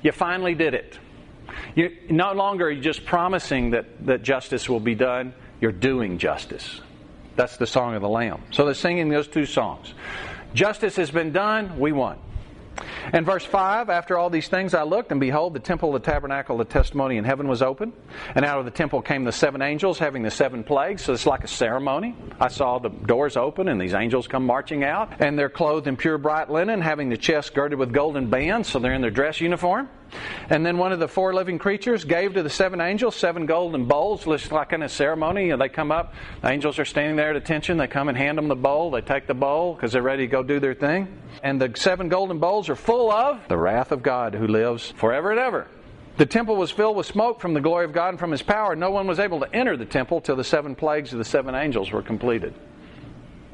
You 0.03 0.13
finally 0.13 0.55
did 0.55 0.75
it. 0.75 0.99
You 1.75 1.97
no 2.11 2.33
longer 2.33 2.67
are 2.67 2.71
you 2.71 2.81
just 2.81 3.05
promising 3.05 3.71
that, 3.71 4.07
that 4.07 4.23
justice 4.23 4.69
will 4.69 4.81
be 4.81 4.95
done, 4.95 5.35
you're 5.61 5.73
doing 5.73 6.19
justice. 6.19 6.81
That's 7.37 7.57
the 7.57 7.67
Song 7.67 7.95
of 7.95 8.03
the 8.03 8.09
Lamb. 8.09 8.43
So 8.51 8.65
they're 8.65 8.75
singing 8.75 9.09
those 9.09 9.27
two 9.27 9.47
songs. 9.47 9.95
Justice 10.55 10.97
has 10.97 11.11
been 11.11 11.33
done, 11.33 11.79
we 11.79 11.93
won. 11.93 12.19
And 13.13 13.25
verse 13.27 13.45
5 13.45 13.91
After 13.91 14.19
all 14.19 14.31
these 14.31 14.49
things 14.49 14.75
I 14.75 14.83
looked, 14.83 15.11
and 15.11 15.21
behold, 15.21 15.55
the 15.55 15.61
temple 15.61 15.95
of 15.95 16.03
the 16.03 16.11
tabernacle 16.11 16.57
the 16.57 16.65
testimony 16.65 17.17
in 17.17 17.25
heaven 17.25 17.49
was 17.49 17.63
open. 17.63 17.93
And 18.35 18.45
out 18.45 18.59
of 18.59 18.65
the 18.65 18.71
temple 18.71 19.03
came 19.03 19.25
the 19.25 19.33
seven 19.33 19.63
angels 19.63 19.99
having 19.99 20.23
the 20.23 20.31
seven 20.31 20.65
plagues. 20.65 21.03
So 21.03 21.13
it's 21.13 21.27
like 21.27 21.45
a 21.45 21.49
ceremony. 21.49 22.15
I 22.41 22.49
saw 22.49 22.79
the 22.79 22.89
doors 22.89 23.37
open, 23.37 23.69
and 23.69 23.81
these 23.81 23.95
angels 23.95 24.27
come 24.27 24.47
marching 24.47 24.85
out. 24.85 25.13
And 25.21 25.39
they're 25.39 25.49
clothed 25.49 25.87
in 25.87 25.97
pure 25.97 26.19
bright 26.19 26.51
linen, 26.51 26.81
having 26.81 27.09
the 27.09 27.17
chest 27.17 27.55
girded 27.55 27.79
with 27.79 27.93
golden 27.93 28.29
bands. 28.31 28.69
So 28.69 28.79
they're 28.79 28.95
in 28.95 29.03
their 29.03 29.11
dress 29.11 29.41
uniform. 29.41 29.89
And 30.51 30.65
then 30.65 30.79
one 30.79 30.93
of 30.93 31.01
the 31.01 31.09
four 31.09 31.35
living 31.35 31.59
creatures 31.59 32.05
gave 32.05 32.35
to 32.35 32.43
the 32.43 32.51
seven 32.51 32.81
angels 32.81 33.17
seven 33.17 33.47
golden 33.47 33.87
bowls, 33.87 34.25
just 34.25 34.53
like 34.53 34.73
in 34.73 34.83
a 34.83 34.89
ceremony. 34.89 35.51
They 35.53 35.69
come 35.69 35.91
up, 35.91 36.15
the 36.43 36.51
angels 36.51 36.79
are 36.79 36.85
standing 36.85 37.17
there 37.17 37.31
at 37.31 37.37
attention. 37.37 37.79
They 37.79 37.87
come 37.87 38.09
and 38.09 38.17
hand 38.17 38.39
them 38.39 38.49
the 38.49 38.57
bowl. 38.57 38.91
They 38.91 39.01
take 39.01 39.27
the 39.27 39.35
bowl 39.35 39.75
because 39.75 39.93
they're 39.93 40.03
ready 40.03 40.25
to 40.25 40.31
go 40.31 40.43
do 40.43 40.61
their 40.61 40.75
thing. 40.75 41.09
And 41.43 41.61
the 41.61 41.73
seven 41.77 42.09
golden 42.09 42.39
bowls 42.39 42.69
are 42.69 42.77
full 42.77 43.11
of 43.11 43.47
the 43.49 43.57
wrath 43.57 43.93
of 43.93 44.03
God 44.03 44.35
who 44.35 44.47
lives 44.47 44.93
forever 44.93 45.31
and 45.31 45.41
ever. 45.41 45.67
The 46.17 46.27
temple 46.27 46.57
was 46.57 46.71
filled 46.71 46.97
with 46.97 47.07
smoke 47.07 47.41
from 47.41 47.55
the 47.55 47.61
glory 47.61 47.85
of 47.85 47.93
God 47.93 48.11
and 48.11 48.19
from 48.19 48.31
his 48.31 48.43
power. 48.43 48.77
No 48.77 48.91
one 48.91 49.09
was 49.09 49.19
able 49.19 49.41
to 49.41 49.53
enter 49.53 49.77
the 49.77 49.85
temple 49.85 50.21
till 50.21 50.37
the 50.37 50.45
seven 50.45 50.77
plagues 50.77 51.13
of 51.13 51.19
the 51.19 51.25
seven 51.25 51.57
angels 51.57 51.91
were 51.91 52.03
completed. 52.03 52.55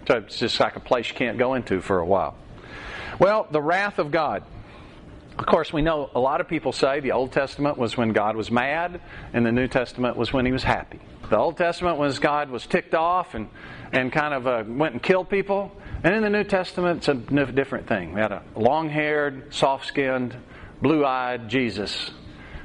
So 0.07 0.19
it's 0.19 0.39
just 0.39 0.61
like 0.61 0.77
a 0.77 0.81
place 0.81 1.09
you 1.09 1.15
can't 1.15 1.39
go 1.39 1.55
into 1.55 1.81
for 1.81 2.01
a 2.01 2.07
while. 2.07 2.37
Well, 3.19 3.47
the 3.51 3.63
wrath 3.63 3.99
of 3.99 4.11
God. 4.11 4.43
Of 5.41 5.47
course, 5.47 5.73
we 5.73 5.81
know 5.81 6.11
a 6.15 6.21
lot 6.21 6.43
of 6.43 6.49
people 6.49 6.71
say 6.71 7.01
the 7.01 7.13
Old 7.13 7.33
Testament 7.33 7.79
was 7.79 7.97
when 7.97 8.13
God 8.13 8.37
was 8.37 8.51
mad, 8.51 9.01
and 9.33 9.47
the 9.47 9.51
New 9.51 9.69
Testament 9.69 10.15
was 10.19 10.35
when 10.35 10.45
he 10.45 10.53
was 10.53 10.63
happy. 10.63 11.01
The 11.31 11.39
Old 11.39 11.57
Testament 11.57 11.97
was 11.97 12.19
God 12.19 12.51
was 12.51 12.67
ticked 12.67 12.95
off 12.95 13.35
and, 13.35 13.49
and 13.91 14.13
kind 14.13 14.35
of 14.35 14.47
uh, 14.47 14.65
went 14.67 14.93
and 14.93 15.03
killed 15.03 15.31
people. 15.31 15.75
And 16.05 16.15
in 16.15 16.23
the 16.23 16.29
New 16.29 16.45
Testament, 16.45 16.99
it's 16.99 17.09
a 17.09 17.15
different 17.15 17.89
thing. 17.89 18.13
We 18.13 18.21
had 18.21 18.33
a 18.33 18.43
long 18.55 18.91
haired, 18.91 19.55
soft 19.55 19.87
skinned, 19.87 20.37
blue 20.83 21.07
eyed 21.07 21.49
Jesus 21.49 22.11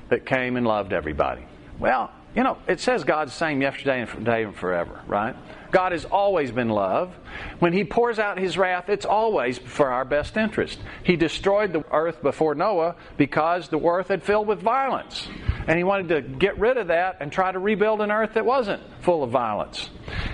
that 0.09 0.25
came 0.25 0.57
and 0.57 0.67
loved 0.67 0.91
everybody. 0.91 1.45
Well, 1.79 2.11
you 2.35 2.43
know, 2.43 2.57
it 2.67 2.81
says 2.81 3.05
God's 3.05 3.31
the 3.31 3.37
same 3.37 3.61
yesterday 3.61 4.01
and 4.01 4.09
today 4.09 4.43
and 4.43 4.53
forever, 4.53 5.01
right? 5.07 5.37
God 5.75 5.91
has 5.91 6.05
always 6.05 6.51
been 6.51 6.69
love. 6.69 7.13
When 7.59 7.73
He 7.73 7.83
pours 7.83 8.17
out 8.17 8.39
His 8.39 8.57
wrath, 8.57 8.87
it's 8.87 9.05
always 9.05 9.57
for 9.57 9.89
our 9.89 10.05
best 10.05 10.37
interest. 10.37 10.79
He 11.03 11.17
destroyed 11.17 11.73
the 11.73 11.83
earth 11.91 12.21
before 12.21 12.55
Noah 12.55 12.95
because 13.17 13.67
the 13.67 13.85
earth 13.85 14.07
had 14.07 14.23
filled 14.23 14.47
with 14.47 14.61
violence. 14.61 15.27
And 15.67 15.77
He 15.77 15.83
wanted 15.83 16.07
to 16.07 16.21
get 16.21 16.57
rid 16.57 16.77
of 16.77 16.87
that 16.87 17.17
and 17.19 17.29
try 17.29 17.51
to 17.51 17.59
rebuild 17.59 17.99
an 17.99 18.09
earth 18.09 18.35
that 18.35 18.45
wasn't 18.45 18.83
full 19.01 19.21
of 19.21 19.31
violence. 19.31 19.89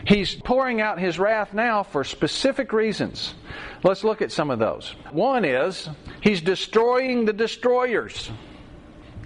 He's 0.06 0.36
pouring 0.36 0.80
out 0.80 1.00
His 1.00 1.18
wrath 1.18 1.56
now 1.56 1.82
for 1.82 2.04
specific 2.04 2.72
reasons. 2.72 3.34
Let's 3.84 4.04
look 4.04 4.22
at 4.22 4.32
some 4.32 4.52
of 4.52 4.60
those. 4.60 4.94
One 5.10 5.44
is 5.44 5.90
He's 6.22 6.42
destroying 6.42 7.26
the 7.26 7.34
destroyers. 7.34 8.30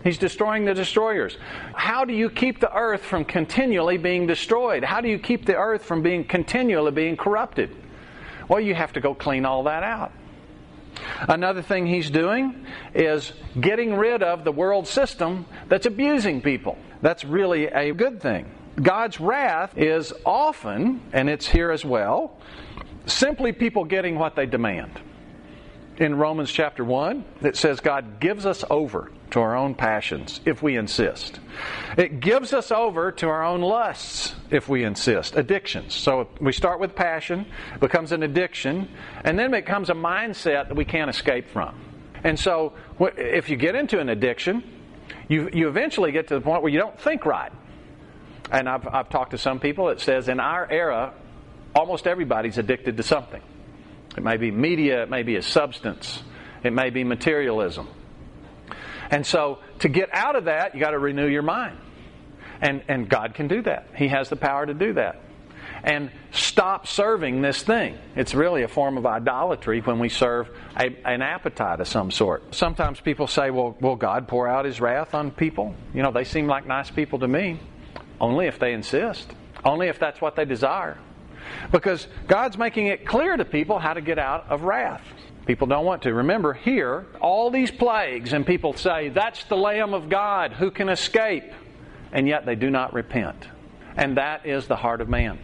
He's 0.05 0.19
destroying 0.19 0.65
the 0.65 0.75
destroyers. 0.75 1.35
How 1.73 2.05
do 2.05 2.13
you 2.13 2.29
keep 2.29 2.59
the 2.59 2.71
earth 2.71 3.03
from 3.03 3.25
continually 3.25 3.97
being 3.97 4.27
destroyed? 4.27 4.83
How 4.83 5.01
do 5.01 5.09
you 5.09 5.17
keep 5.17 5.47
the 5.47 5.55
earth 5.55 5.83
from 5.83 6.03
being 6.03 6.23
continually 6.23 6.91
being 6.91 7.17
corrupted? 7.17 7.75
Well, 8.47 8.59
you 8.59 8.75
have 8.75 8.93
to 8.93 9.01
go 9.01 9.15
clean 9.15 9.45
all 9.45 9.63
that 9.63 9.81
out. 9.81 10.11
Another 11.27 11.63
thing 11.63 11.87
he's 11.87 12.11
doing 12.11 12.67
is 12.93 13.33
getting 13.59 13.95
rid 13.95 14.21
of 14.21 14.43
the 14.43 14.51
world 14.51 14.87
system 14.87 15.47
that's 15.69 15.87
abusing 15.87 16.39
people. 16.39 16.77
That's 17.01 17.25
really 17.25 17.65
a 17.65 17.91
good 17.91 18.21
thing. 18.21 18.45
God's 18.79 19.19
wrath 19.19 19.75
is 19.75 20.13
often, 20.23 21.01
and 21.13 21.27
it's 21.27 21.47
here 21.47 21.71
as 21.71 21.83
well, 21.83 22.37
simply 23.07 23.53
people 23.53 23.83
getting 23.83 24.19
what 24.19 24.35
they 24.35 24.45
demand 24.45 25.01
in 25.97 26.15
Romans 26.15 26.51
chapter 26.51 26.83
1, 26.83 27.23
it 27.41 27.55
says 27.55 27.79
God 27.79 28.19
gives 28.19 28.45
us 28.45 28.63
over 28.69 29.11
to 29.31 29.39
our 29.39 29.55
own 29.55 29.75
passions 29.75 30.39
if 30.45 30.61
we 30.61 30.75
insist. 30.75 31.39
It 31.97 32.19
gives 32.19 32.53
us 32.53 32.71
over 32.71 33.11
to 33.13 33.27
our 33.27 33.43
own 33.43 33.61
lusts 33.61 34.35
if 34.51 34.67
we 34.67 34.83
insist. 34.83 35.35
Addictions. 35.35 35.93
So 35.93 36.27
we 36.39 36.51
start 36.51 36.79
with 36.79 36.95
passion, 36.95 37.45
becomes 37.79 38.11
an 38.11 38.23
addiction, 38.23 38.89
and 39.23 39.39
then 39.39 39.53
it 39.53 39.65
becomes 39.65 39.89
a 39.89 39.93
mindset 39.93 40.67
that 40.67 40.75
we 40.75 40.85
can't 40.85 41.09
escape 41.09 41.49
from. 41.49 41.75
And 42.23 42.39
so 42.39 42.73
if 42.99 43.49
you 43.49 43.55
get 43.55 43.75
into 43.75 43.99
an 43.99 44.09
addiction, 44.09 44.63
you, 45.27 45.49
you 45.53 45.67
eventually 45.67 46.11
get 46.11 46.27
to 46.27 46.35
the 46.35 46.41
point 46.41 46.61
where 46.61 46.71
you 46.71 46.79
don't 46.79 46.99
think 46.99 47.25
right. 47.25 47.51
And 48.51 48.69
I've, 48.69 48.87
I've 48.87 49.09
talked 49.09 49.31
to 49.31 49.37
some 49.37 49.59
people, 49.59 49.89
it 49.89 49.99
says 49.99 50.27
in 50.27 50.39
our 50.39 50.69
era, 50.69 51.13
almost 51.73 52.05
everybody's 52.05 52.57
addicted 52.57 52.97
to 52.97 53.03
something. 53.03 53.41
It 54.17 54.23
may 54.23 54.37
be 54.37 54.51
media, 54.51 55.03
it 55.03 55.09
may 55.09 55.23
be 55.23 55.35
a 55.35 55.41
substance, 55.41 56.23
it 56.63 56.71
may 56.73 56.89
be 56.89 57.03
materialism. 57.03 57.87
And 59.09 59.25
so 59.25 59.59
to 59.79 59.89
get 59.89 60.09
out 60.13 60.35
of 60.35 60.45
that, 60.45 60.73
you 60.73 60.79
got 60.79 60.91
to 60.91 60.99
renew 60.99 61.27
your 61.27 61.43
mind. 61.43 61.77
And, 62.61 62.83
and 62.87 63.09
God 63.09 63.33
can 63.35 63.47
do 63.47 63.61
that. 63.63 63.87
He 63.95 64.07
has 64.07 64.29
the 64.29 64.35
power 64.35 64.65
to 64.65 64.73
do 64.73 64.93
that. 64.93 65.21
And 65.83 66.09
stop 66.31 66.87
serving 66.87 67.41
this 67.41 67.61
thing. 67.61 67.97
It's 68.15 68.33
really 68.33 68.63
a 68.63 68.67
form 68.67 68.97
of 68.97 69.05
idolatry 69.05 69.81
when 69.81 69.99
we 69.99 70.09
serve 70.09 70.49
a, 70.75 70.85
an 71.05 71.21
appetite 71.21 71.79
of 71.79 71.87
some 71.87 72.09
sort. 72.09 72.55
Sometimes 72.55 72.99
people 72.99 73.27
say, 73.27 73.51
well, 73.51 73.75
will 73.79 73.95
God 73.95 74.27
pour 74.27 74.47
out 74.47 74.65
his 74.65 74.81
wrath 74.81 75.13
on 75.13 75.31
people? 75.31 75.75
You 75.93 76.01
know, 76.01 76.11
they 76.11 76.23
seem 76.23 76.47
like 76.47 76.65
nice 76.65 76.89
people 76.89 77.19
to 77.19 77.27
me. 77.27 77.59
Only 78.19 78.47
if 78.47 78.57
they 78.57 78.73
insist. 78.73 79.31
Only 79.63 79.87
if 79.87 79.99
that's 79.99 80.21
what 80.21 80.35
they 80.35 80.45
desire. 80.45 80.97
Because 81.71 82.07
God's 82.27 82.57
making 82.57 82.87
it 82.87 83.05
clear 83.05 83.37
to 83.37 83.45
people 83.45 83.79
how 83.79 83.93
to 83.93 84.01
get 84.01 84.19
out 84.19 84.45
of 84.49 84.63
wrath. 84.63 85.01
People 85.45 85.67
don't 85.67 85.85
want 85.85 86.01
to. 86.03 86.13
Remember, 86.13 86.53
here, 86.53 87.05
all 87.21 87.51
these 87.51 87.71
plagues, 87.71 88.33
and 88.33 88.45
people 88.45 88.73
say, 88.73 89.09
That's 89.09 89.43
the 89.45 89.57
Lamb 89.57 89.93
of 89.93 90.09
God 90.09 90.53
who 90.53 90.71
can 90.71 90.89
escape. 90.89 91.51
And 92.11 92.27
yet 92.27 92.45
they 92.45 92.55
do 92.55 92.69
not 92.69 92.93
repent. 92.93 93.47
And 93.95 94.17
that 94.17 94.45
is 94.45 94.67
the 94.67 94.75
heart 94.75 95.01
of 95.01 95.09
man. 95.09 95.39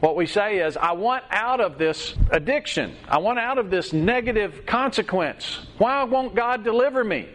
What 0.00 0.14
we 0.14 0.26
say 0.26 0.60
is, 0.60 0.76
I 0.76 0.92
want 0.92 1.24
out 1.30 1.60
of 1.60 1.76
this 1.76 2.14
addiction. 2.30 2.94
I 3.08 3.18
want 3.18 3.40
out 3.40 3.58
of 3.58 3.68
this 3.68 3.92
negative 3.92 4.64
consequence. 4.64 5.66
Why 5.76 6.04
won't 6.04 6.36
God 6.36 6.62
deliver 6.62 7.02
me? 7.02 7.28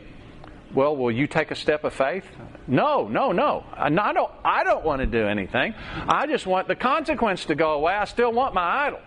Well, 0.74 0.96
will 0.96 1.12
you 1.12 1.28
take 1.28 1.52
a 1.52 1.56
step 1.56 1.84
of 1.84 1.94
faith? 1.94 2.26
No, 2.68 3.08
no, 3.08 3.32
no. 3.32 3.66
I 3.74 3.90
don't, 3.90 4.32
I 4.44 4.64
don't 4.64 4.84
want 4.84 5.02
to 5.02 5.06
do 5.06 5.28
anything. 5.28 5.76
I 6.08 6.26
just 6.26 6.48
want 6.48 6.68
the 6.68 6.76
consequence 6.76 7.46
to 7.46 7.56
go 7.56 7.74
away. 7.74 7.94
I 7.94 8.06
still 8.06 8.32
want 8.32 8.54
my 8.54 8.88
idol. 8.88 9.00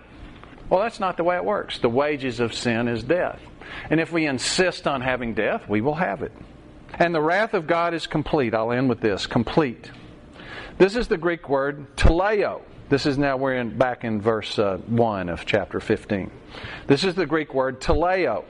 Well, 0.68 0.80
that's 0.80 1.00
not 1.00 1.16
the 1.16 1.24
way 1.24 1.36
it 1.36 1.44
works. 1.44 1.78
The 1.78 1.88
wages 1.88 2.40
of 2.40 2.54
sin 2.54 2.88
is 2.88 3.02
death. 3.02 3.40
And 3.90 4.00
if 4.00 4.12
we 4.12 4.26
insist 4.26 4.86
on 4.86 5.00
having 5.00 5.34
death, 5.34 5.68
we 5.68 5.80
will 5.80 5.94
have 5.94 6.22
it. 6.22 6.32
And 6.94 7.14
the 7.14 7.20
wrath 7.20 7.54
of 7.54 7.66
God 7.66 7.94
is 7.94 8.06
complete. 8.06 8.54
I'll 8.54 8.72
end 8.72 8.88
with 8.88 9.00
this 9.00 9.26
complete. 9.26 9.90
This 10.78 10.94
is 10.94 11.08
the 11.08 11.16
Greek 11.16 11.48
word 11.48 11.96
teleo. 11.96 12.62
This 12.88 13.06
is 13.06 13.18
now 13.18 13.36
we're 13.36 13.56
in, 13.56 13.76
back 13.76 14.04
in 14.04 14.20
verse 14.20 14.58
uh, 14.58 14.78
1 14.86 15.28
of 15.28 15.44
chapter 15.44 15.80
15. 15.80 16.30
This 16.86 17.02
is 17.02 17.14
the 17.14 17.26
Greek 17.26 17.52
word 17.52 17.80
teleo. 17.80 18.44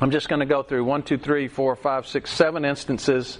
I'm 0.00 0.12
just 0.12 0.28
going 0.28 0.40
to 0.40 0.46
go 0.46 0.62
through 0.62 0.84
one, 0.84 1.02
two, 1.02 1.18
three, 1.18 1.48
four, 1.48 1.74
five, 1.74 2.06
six, 2.06 2.30
seven 2.30 2.64
instances 2.64 3.38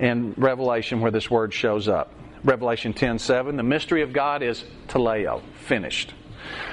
in 0.00 0.34
Revelation 0.36 1.00
where 1.00 1.12
this 1.12 1.30
word 1.30 1.54
shows 1.54 1.86
up. 1.86 2.12
Revelation 2.42 2.94
10:7, 2.94 3.56
the 3.56 3.62
mystery 3.62 4.02
of 4.02 4.12
God 4.12 4.42
is 4.42 4.64
teleo, 4.88 5.42
finished. 5.66 6.14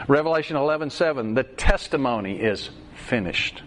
Revelation 0.08 0.56
11:7, 0.56 1.36
the 1.36 1.44
testimony 1.44 2.40
is 2.40 2.70
finished. 2.96 3.62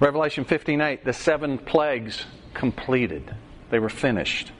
Revelation 0.00 0.44
15:8, 0.44 1.04
the 1.04 1.12
seven 1.12 1.58
plagues 1.58 2.24
completed. 2.54 3.32
They 3.70 3.78
were 3.78 3.90
finished. 3.90 4.50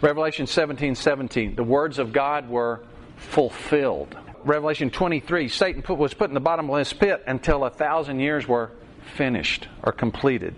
Revelation 0.00 0.46
17:17, 0.46 0.96
17, 0.96 1.54
the 1.54 1.64
words 1.64 1.98
of 1.98 2.12
God 2.12 2.48
were 2.48 2.80
fulfilled. 3.16 4.16
Revelation 4.44 4.90
23, 4.90 5.48
Satan 5.48 5.82
put, 5.82 5.98
was 5.98 6.14
put 6.14 6.30
in 6.30 6.34
the 6.34 6.40
bottomless 6.40 6.92
pit 6.92 7.22
until 7.26 7.64
a 7.64 7.70
thousand 7.70 8.20
years 8.20 8.48
were 8.48 8.70
finished 9.16 9.68
or 9.82 9.92
completed. 9.92 10.54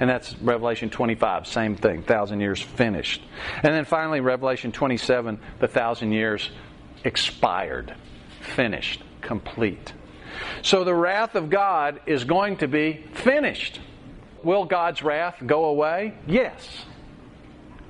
And 0.00 0.08
that's 0.08 0.36
Revelation 0.38 0.90
25, 0.90 1.46
same 1.46 1.74
thing, 1.74 2.02
thousand 2.02 2.40
years 2.40 2.62
finished. 2.62 3.22
And 3.62 3.74
then 3.74 3.84
finally, 3.84 4.20
Revelation 4.20 4.70
27, 4.70 5.40
the 5.58 5.68
thousand 5.68 6.12
years 6.12 6.50
expired, 7.04 7.94
finished, 8.40 9.02
complete. 9.20 9.92
So 10.62 10.84
the 10.84 10.94
wrath 10.94 11.34
of 11.34 11.50
God 11.50 12.00
is 12.06 12.24
going 12.24 12.58
to 12.58 12.68
be 12.68 13.04
finished. 13.12 13.80
Will 14.44 14.64
God's 14.64 15.02
wrath 15.02 15.42
go 15.44 15.64
away? 15.64 16.14
Yes. 16.26 16.84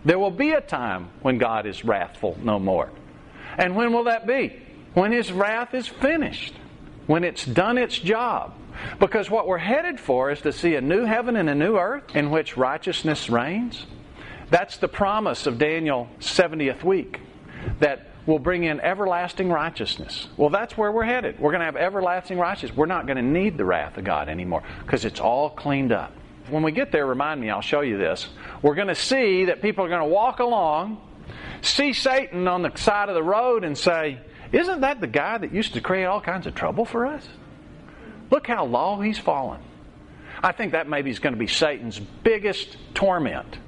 There 0.04 0.18
will 0.18 0.30
be 0.30 0.52
a 0.52 0.60
time 0.60 1.10
when 1.20 1.36
God 1.36 1.66
is 1.66 1.84
wrathful 1.84 2.38
no 2.42 2.58
more. 2.58 2.90
And 3.58 3.76
when 3.76 3.92
will 3.92 4.04
that 4.04 4.26
be? 4.26 4.62
When 4.94 5.12
His 5.12 5.30
wrath 5.30 5.74
is 5.74 5.86
finished, 5.86 6.54
when 7.06 7.24
it's 7.24 7.44
done 7.44 7.76
its 7.76 7.98
job. 7.98 8.54
Because 8.98 9.30
what 9.30 9.46
we're 9.46 9.58
headed 9.58 9.98
for 10.00 10.30
is 10.30 10.40
to 10.42 10.52
see 10.52 10.74
a 10.74 10.80
new 10.80 11.04
heaven 11.04 11.36
and 11.36 11.48
a 11.48 11.54
new 11.54 11.76
earth 11.76 12.14
in 12.14 12.30
which 12.30 12.56
righteousness 12.56 13.30
reigns. 13.30 13.86
That's 14.50 14.78
the 14.78 14.88
promise 14.88 15.46
of 15.46 15.58
Daniel 15.58 16.08
70th 16.20 16.82
week 16.82 17.20
that 17.80 18.08
will 18.26 18.38
bring 18.38 18.64
in 18.64 18.80
everlasting 18.80 19.50
righteousness. 19.50 20.28
Well, 20.36 20.50
that's 20.50 20.76
where 20.76 20.92
we're 20.92 21.04
headed. 21.04 21.38
We're 21.38 21.50
going 21.50 21.60
to 21.60 21.66
have 21.66 21.76
everlasting 21.76 22.38
righteousness. 22.38 22.76
We're 22.76 22.86
not 22.86 23.06
going 23.06 23.16
to 23.16 23.22
need 23.22 23.56
the 23.56 23.64
wrath 23.64 23.96
of 23.96 24.04
God 24.04 24.28
anymore 24.28 24.62
because 24.84 25.04
it's 25.04 25.20
all 25.20 25.50
cleaned 25.50 25.92
up. 25.92 26.12
When 26.50 26.62
we 26.62 26.72
get 26.72 26.92
there, 26.92 27.06
remind 27.06 27.40
me, 27.40 27.50
I'll 27.50 27.60
show 27.60 27.80
you 27.80 27.98
this. 27.98 28.28
We're 28.62 28.74
going 28.74 28.88
to 28.88 28.94
see 28.94 29.46
that 29.46 29.60
people 29.60 29.84
are 29.84 29.88
going 29.88 30.02
to 30.02 30.14
walk 30.14 30.40
along, 30.40 31.00
see 31.62 31.92
Satan 31.92 32.48
on 32.48 32.62
the 32.62 32.74
side 32.76 33.08
of 33.08 33.14
the 33.14 33.22
road, 33.22 33.64
and 33.64 33.76
say, 33.76 34.18
Isn't 34.52 34.80
that 34.80 35.00
the 35.00 35.06
guy 35.06 35.38
that 35.38 35.52
used 35.52 35.74
to 35.74 35.80
create 35.80 36.04
all 36.04 36.20
kinds 36.20 36.46
of 36.46 36.54
trouble 36.54 36.84
for 36.84 37.06
us? 37.06 37.26
Look 38.30 38.46
how 38.46 38.64
low 38.64 39.00
he's 39.00 39.18
fallen. 39.18 39.60
I 40.42 40.52
think 40.52 40.72
that 40.72 40.88
maybe 40.88 41.10
is 41.10 41.18
going 41.18 41.34
to 41.34 41.38
be 41.38 41.46
Satan's 41.46 41.98
biggest 41.98 42.76
torment. 42.94 43.58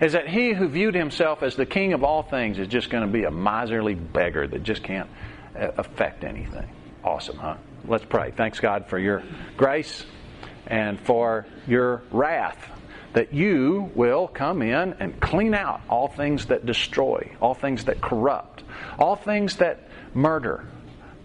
Is 0.00 0.12
that 0.12 0.28
he 0.28 0.52
who 0.52 0.68
viewed 0.68 0.94
himself 0.94 1.42
as 1.42 1.56
the 1.56 1.66
king 1.66 1.92
of 1.92 2.02
all 2.02 2.22
things 2.22 2.58
is 2.58 2.68
just 2.68 2.90
going 2.90 3.06
to 3.06 3.12
be 3.12 3.24
a 3.24 3.30
miserly 3.30 3.94
beggar 3.94 4.46
that 4.46 4.62
just 4.62 4.82
can't 4.82 5.08
uh, 5.58 5.68
affect 5.76 6.24
anything. 6.24 6.68
Awesome, 7.02 7.36
huh? 7.36 7.56
Let's 7.86 8.04
pray. 8.04 8.30
Thanks, 8.30 8.60
God, 8.60 8.86
for 8.86 8.98
your 8.98 9.22
grace 9.56 10.06
and 10.66 10.98
for 11.00 11.46
your 11.66 12.02
wrath. 12.10 12.70
That 13.12 13.32
you 13.32 13.92
will 13.94 14.26
come 14.26 14.62
in 14.62 14.94
and 14.98 15.20
clean 15.20 15.54
out 15.54 15.82
all 15.88 16.08
things 16.08 16.46
that 16.46 16.66
destroy, 16.66 17.36
all 17.40 17.54
things 17.54 17.84
that 17.84 18.00
corrupt, 18.00 18.64
all 18.98 19.14
things 19.14 19.56
that 19.56 19.88
murder, 20.14 20.66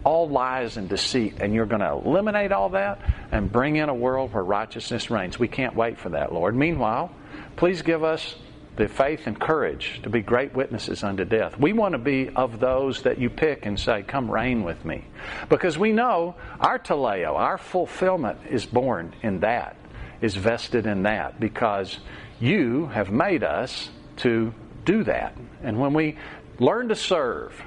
all 0.04 0.28
lies 0.28 0.76
and 0.76 0.88
deceit, 0.88 1.36
and 1.40 1.54
you're 1.54 1.66
going 1.66 1.80
to 1.80 1.92
eliminate 1.92 2.52
all 2.52 2.70
that 2.70 3.00
and 3.32 3.50
bring 3.50 3.76
in 3.76 3.88
a 3.88 3.94
world 3.94 4.32
where 4.32 4.42
righteousness 4.42 5.10
reigns. 5.10 5.38
We 5.38 5.48
can't 5.48 5.74
wait 5.74 5.98
for 5.98 6.10
that, 6.10 6.32
Lord. 6.32 6.56
Meanwhile, 6.56 7.12
please 7.56 7.82
give 7.82 8.02
us 8.02 8.34
the 8.76 8.88
faith 8.88 9.26
and 9.26 9.38
courage 9.38 10.00
to 10.02 10.08
be 10.08 10.22
great 10.22 10.54
witnesses 10.54 11.04
unto 11.04 11.24
death. 11.24 11.58
We 11.58 11.74
want 11.74 11.92
to 11.92 11.98
be 11.98 12.30
of 12.30 12.60
those 12.60 13.02
that 13.02 13.18
you 13.18 13.28
pick 13.28 13.66
and 13.66 13.78
say, 13.78 14.02
Come 14.02 14.30
reign 14.30 14.62
with 14.62 14.84
me. 14.84 15.04
Because 15.48 15.76
we 15.76 15.92
know 15.92 16.34
our 16.60 16.78
teleo, 16.78 17.34
our 17.34 17.58
fulfillment 17.58 18.38
is 18.48 18.64
born 18.64 19.14
in 19.22 19.40
that, 19.40 19.76
is 20.22 20.34
vested 20.34 20.86
in 20.86 21.02
that, 21.02 21.38
because 21.38 21.98
you 22.40 22.86
have 22.86 23.10
made 23.10 23.44
us 23.44 23.90
to 24.18 24.54
do 24.84 25.04
that. 25.04 25.36
And 25.62 25.78
when 25.78 25.92
we 25.92 26.16
learn 26.58 26.88
to 26.88 26.96
serve, 26.96 27.60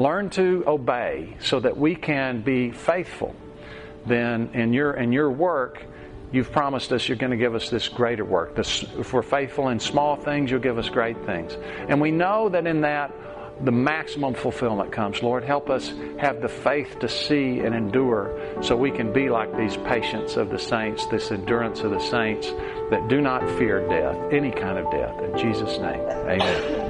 learn 0.00 0.30
to 0.30 0.64
obey 0.66 1.36
so 1.40 1.60
that 1.60 1.76
we 1.76 1.94
can 1.94 2.42
be 2.42 2.70
faithful, 2.70 3.34
then 4.06 4.50
in 4.54 4.72
your 4.72 4.92
in 4.94 5.12
your 5.12 5.30
work, 5.30 5.82
you've 6.32 6.52
promised 6.52 6.92
us 6.92 7.08
you're 7.08 7.18
going 7.18 7.30
to 7.30 7.36
give 7.36 7.54
us 7.54 7.70
this 7.70 7.88
greater 7.88 8.24
work. 8.24 8.54
This, 8.54 8.84
if 8.98 9.12
we're 9.12 9.22
faithful 9.22 9.68
in 9.68 9.80
small 9.80 10.16
things, 10.16 10.50
you'll 10.50 10.60
give 10.60 10.78
us 10.78 10.88
great 10.88 11.24
things. 11.26 11.56
And 11.88 12.00
we 12.00 12.10
know 12.10 12.48
that 12.48 12.66
in 12.66 12.80
that 12.82 13.12
the 13.62 13.72
maximum 13.72 14.32
fulfillment 14.32 14.90
comes. 14.90 15.22
Lord, 15.22 15.44
help 15.44 15.68
us 15.68 15.92
have 16.18 16.40
the 16.40 16.48
faith 16.48 16.98
to 17.00 17.08
see 17.08 17.60
and 17.60 17.74
endure 17.74 18.58
so 18.62 18.74
we 18.74 18.90
can 18.90 19.12
be 19.12 19.28
like 19.28 19.54
these 19.56 19.76
patience 19.76 20.36
of 20.36 20.48
the 20.48 20.58
saints, 20.58 21.06
this 21.06 21.30
endurance 21.30 21.80
of 21.80 21.90
the 21.90 22.00
saints 22.00 22.48
that 22.90 23.06
do 23.08 23.20
not 23.20 23.42
fear 23.58 23.86
death, 23.88 24.16
any 24.32 24.50
kind 24.50 24.78
of 24.78 24.90
death. 24.90 25.20
In 25.22 25.38
Jesus' 25.38 25.78
name, 25.78 26.00
amen. 26.00 26.89